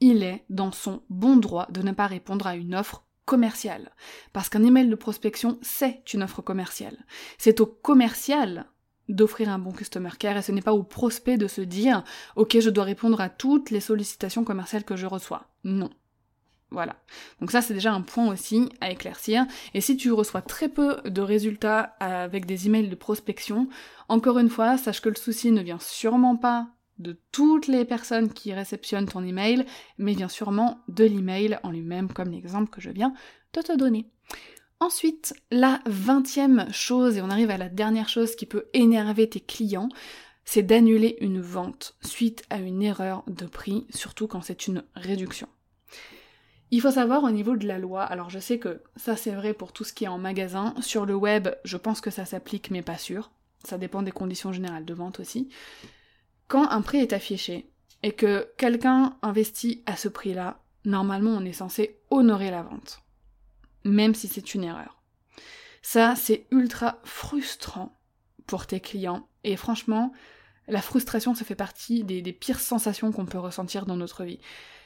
[0.00, 3.92] il est dans son bon droit de ne pas répondre à une offre commercial.
[4.32, 6.98] Parce qu'un email de prospection, c'est une offre commerciale.
[7.38, 8.66] C'est au commercial
[9.08, 12.04] d'offrir un bon customer care et ce n'est pas au prospect de se dire
[12.36, 15.46] ok je dois répondre à toutes les sollicitations commerciales que je reçois.
[15.64, 15.90] Non.
[16.70, 16.96] Voilà.
[17.40, 19.46] Donc ça, c'est déjà un point aussi à éclaircir.
[19.74, 23.68] Et si tu reçois très peu de résultats avec des emails de prospection,
[24.08, 26.68] encore une fois, sache que le souci ne vient sûrement pas
[26.98, 29.64] de toutes les personnes qui réceptionnent ton email,
[29.98, 33.14] mais vient sûrement de l'email en lui-même, comme l'exemple que je viens
[33.54, 34.06] de te donner.
[34.78, 39.40] Ensuite, la vingtième chose, et on arrive à la dernière chose qui peut énerver tes
[39.40, 39.88] clients,
[40.44, 45.48] c'est d'annuler une vente suite à une erreur de prix, surtout quand c'est une réduction.
[46.72, 49.54] Il faut savoir au niveau de la loi, alors je sais que ça c'est vrai
[49.54, 52.70] pour tout ce qui est en magasin, sur le web je pense que ça s'applique
[52.70, 53.32] mais pas sûr,
[53.64, 55.48] ça dépend des conditions générales de vente aussi.
[56.46, 57.70] Quand un prix est affiché
[58.02, 63.00] et que quelqu'un investit à ce prix-là, normalement on est censé honorer la vente,
[63.84, 65.02] même si c'est une erreur.
[65.82, 67.98] Ça c'est ultra frustrant
[68.46, 70.12] pour tes clients et franchement
[70.68, 74.38] la frustration ça fait partie des, des pires sensations qu'on peut ressentir dans notre vie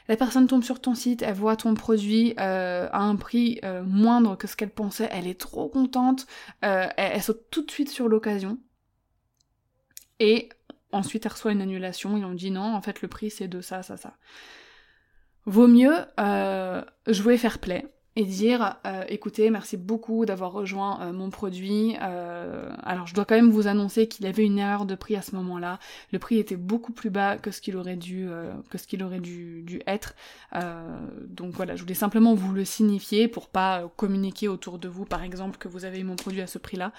[0.08, 3.82] la personne tombe sur ton site, elle voit ton produit euh, à un prix euh,
[3.82, 6.26] moindre que ce qu'elle pensait, elle est trop contente,
[6.64, 8.58] euh, elle, saute tout de suite sur l'occasion.
[10.20, 10.50] Et
[10.92, 13.60] ensuite elle reçoit une annulation et on dit non, en fait le prix c'est de
[13.60, 14.16] ça, ça, ça.
[15.46, 15.94] Vaut mieux
[17.06, 17.86] jouer fair play
[18.16, 18.76] et dire
[19.08, 21.96] écoutez merci beaucoup d'avoir rejoint mon produit.
[21.96, 25.22] Alors je dois quand même vous annoncer qu'il y avait une erreur de prix à
[25.22, 25.78] ce moment-là.
[26.12, 28.28] Le prix était beaucoup plus bas que ce qu'il aurait dû
[28.70, 30.14] que ce qu'il aurait dû, dû être.
[31.28, 35.22] Donc voilà je voulais simplement vous le signifier pour pas communiquer autour de vous par
[35.22, 36.92] exemple que vous avez eu mon produit à ce prix-là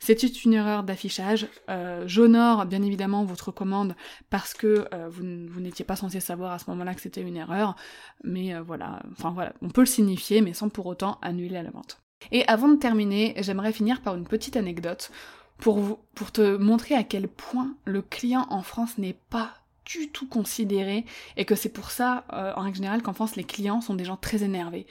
[0.00, 1.46] c'était une erreur d'affichage.
[1.68, 3.94] Euh, J'honore bien évidemment votre commande
[4.30, 5.22] parce que euh, vous,
[5.60, 7.76] n'étiez pas censé savoir à ce moment-là que c'était une erreur.
[8.24, 11.70] Mais euh, voilà, enfin voilà, on peut le signifier mais sans pour autant annuler la
[11.70, 12.00] vente.
[12.32, 15.12] Et avant de terminer, j'aimerais finir par une petite anecdote
[15.58, 19.52] pour, pour te montrer à quel point le client en France n'est pas
[19.84, 21.04] du tout considéré
[21.36, 24.16] et que c'est pour ça, en règle générale, qu'en France les clients sont des gens
[24.16, 24.86] très énervés.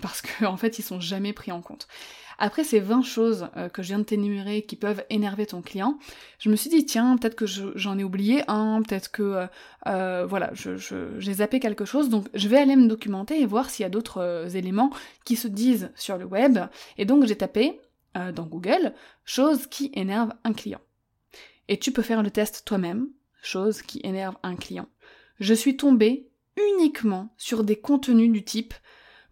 [0.00, 1.88] Parce qu'en en fait ils sont jamais pris en compte.
[2.38, 5.98] Après ces 20 choses euh, que je viens de t'énumérer qui peuvent énerver ton client,
[6.38, 9.46] je me suis dit tiens peut-être que j'en ai oublié un, peut-être que euh,
[9.86, 13.84] euh, voilà j'ai zappé quelque chose, donc je vais aller me documenter et voir s'il
[13.84, 14.90] y a d'autres éléments
[15.24, 16.58] qui se disent sur le web.
[16.98, 17.80] Et donc j'ai tapé
[18.14, 18.92] dans Google
[19.24, 20.80] choses qui énervent un client.
[21.68, 23.08] Et tu peux faire le test toi-même,
[23.42, 24.86] choses qui énervent un client.
[25.40, 28.74] Je suis tombée uniquement sur des contenus du type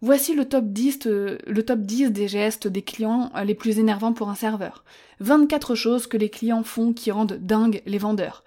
[0.03, 4.13] Voici le top 10, euh, le top 10 des gestes des clients les plus énervants
[4.13, 4.83] pour un serveur.
[5.19, 8.43] 24 choses que les clients font qui rendent dingues les vendeurs.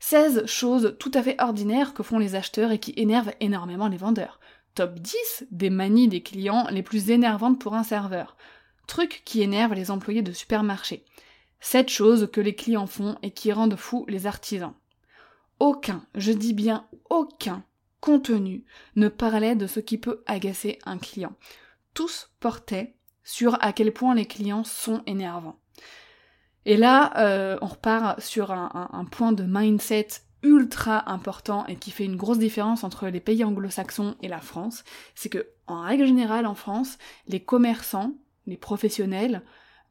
[0.00, 3.96] 16 choses tout à fait ordinaires que font les acheteurs et qui énervent énormément les
[3.96, 4.38] vendeurs.
[4.74, 8.36] Top 10 des manies des clients les plus énervantes pour un serveur.
[8.86, 11.04] Trucs qui énervent les employés de supermarché.
[11.60, 14.74] 7 choses que les clients font et qui rendent fous les artisans.
[15.58, 17.64] Aucun, je dis bien aucun,
[18.00, 18.64] contenu
[18.96, 21.32] ne parlait de ce qui peut agacer un client.
[21.94, 22.94] Tous portaient
[23.24, 25.58] sur à quel point les clients sont énervants.
[26.64, 30.08] Et là, euh, on repart sur un, point de mindset
[30.42, 34.84] ultra important et qui fait une grosse différence entre les pays anglo-saxons et la France,
[35.14, 38.12] c'est que en règle générale en France, les commerçants,
[38.46, 39.42] les professionnels,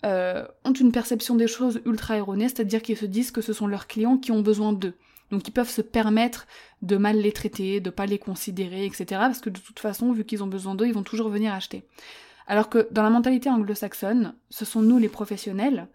[0.06, 3.68] euh, ont une perception des choses ultra erronée, c'est-à-dire qu'ils se disent que ce sont
[3.68, 4.96] leurs clients qui ont besoin d'eux.
[5.32, 6.48] Donc ils peuvent se permettre
[6.82, 9.06] de mal les traiter, de pas les considérer, etc.
[9.10, 11.84] Parce que de toute façon, vu qu'ils ont besoin d'eux, ils vont toujours venir acheter.
[12.48, 15.88] Alors que dans la mentalité anglo-saxonne, ce sont nous les professionnels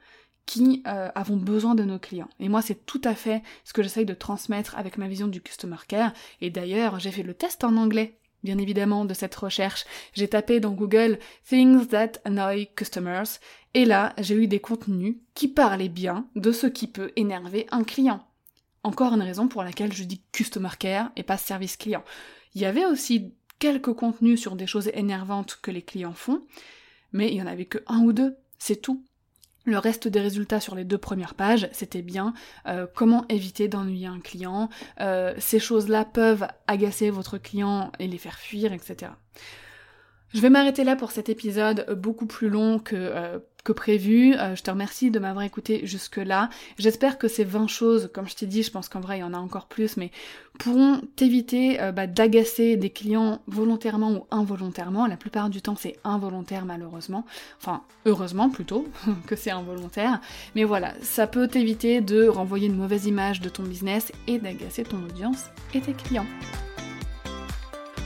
[0.45, 2.29] qui euh, avons besoin de nos clients.
[2.41, 5.41] Et moi, c'est tout à fait ce que j'essaye de transmettre avec ma vision du
[5.41, 6.13] customer care.
[6.41, 9.85] Et d'ailleurs, j'ai fait le test en anglais, bien évidemment, de cette recherche.
[10.15, 11.19] J'ai tapé dans Google
[11.49, 13.39] Things that annoy customers.
[13.75, 17.85] Et là, j'ai eu des contenus qui parlaient bien de ce qui peut énerver un
[17.85, 18.27] client.
[18.85, 22.05] Encore une raison pour laquelle je dis customer care et pas service client.
[22.55, 26.43] Il y avait aussi quelques contenus sur des choses énervantes que les clients font,
[27.13, 29.05] mais il y en avait que un ou deux, c'est tout.
[29.65, 32.35] Le reste des résultats sur les deux premières pages, c'était bien
[32.67, 34.69] euh, comment éviter d'ennuyer un client,
[35.01, 39.13] euh, ces choses-là peuvent agacer votre client et les faire fuir, etc.
[40.35, 43.39] Je vais m'arrêter là pour cet épisode beaucoup plus long que euh,
[43.73, 44.35] prévu.
[44.35, 46.51] Euh, je te remercie de m'avoir écouté jusque-là.
[46.79, 49.25] J'espère que ces 20 choses, comme je t'ai dit, je pense qu'en vrai il y
[49.25, 50.11] en a encore plus, mais
[50.59, 55.07] pourront t'éviter euh, bah, d'agacer des clients volontairement ou involontairement.
[55.07, 57.25] La plupart du temps c'est involontaire malheureusement.
[57.61, 58.89] Enfin, heureusement plutôt
[59.29, 60.21] que c'est involontaire.
[60.57, 64.83] Mais voilà, ça peut t'éviter de renvoyer une mauvaise image de ton business et d'agacer
[64.83, 66.27] ton audience et tes clients.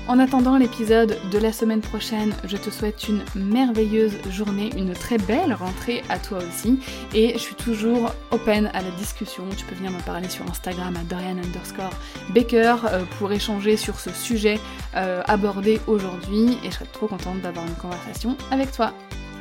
[0.08, 5.18] En attendant l'épisode de la semaine prochaine, je te souhaite une merveilleuse journée, une très
[5.18, 6.78] belle rentrée à toi aussi.
[7.12, 9.44] Et je suis toujours open à la discussion.
[9.56, 11.92] Tu peux venir me parler sur Instagram à Dorian underscore
[12.32, 14.60] Baker euh, pour échanger sur ce sujet
[14.94, 16.56] euh, abordé aujourd'hui.
[16.62, 18.92] Et je serais trop contente d'avoir une conversation avec toi.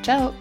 [0.01, 0.31] Ciao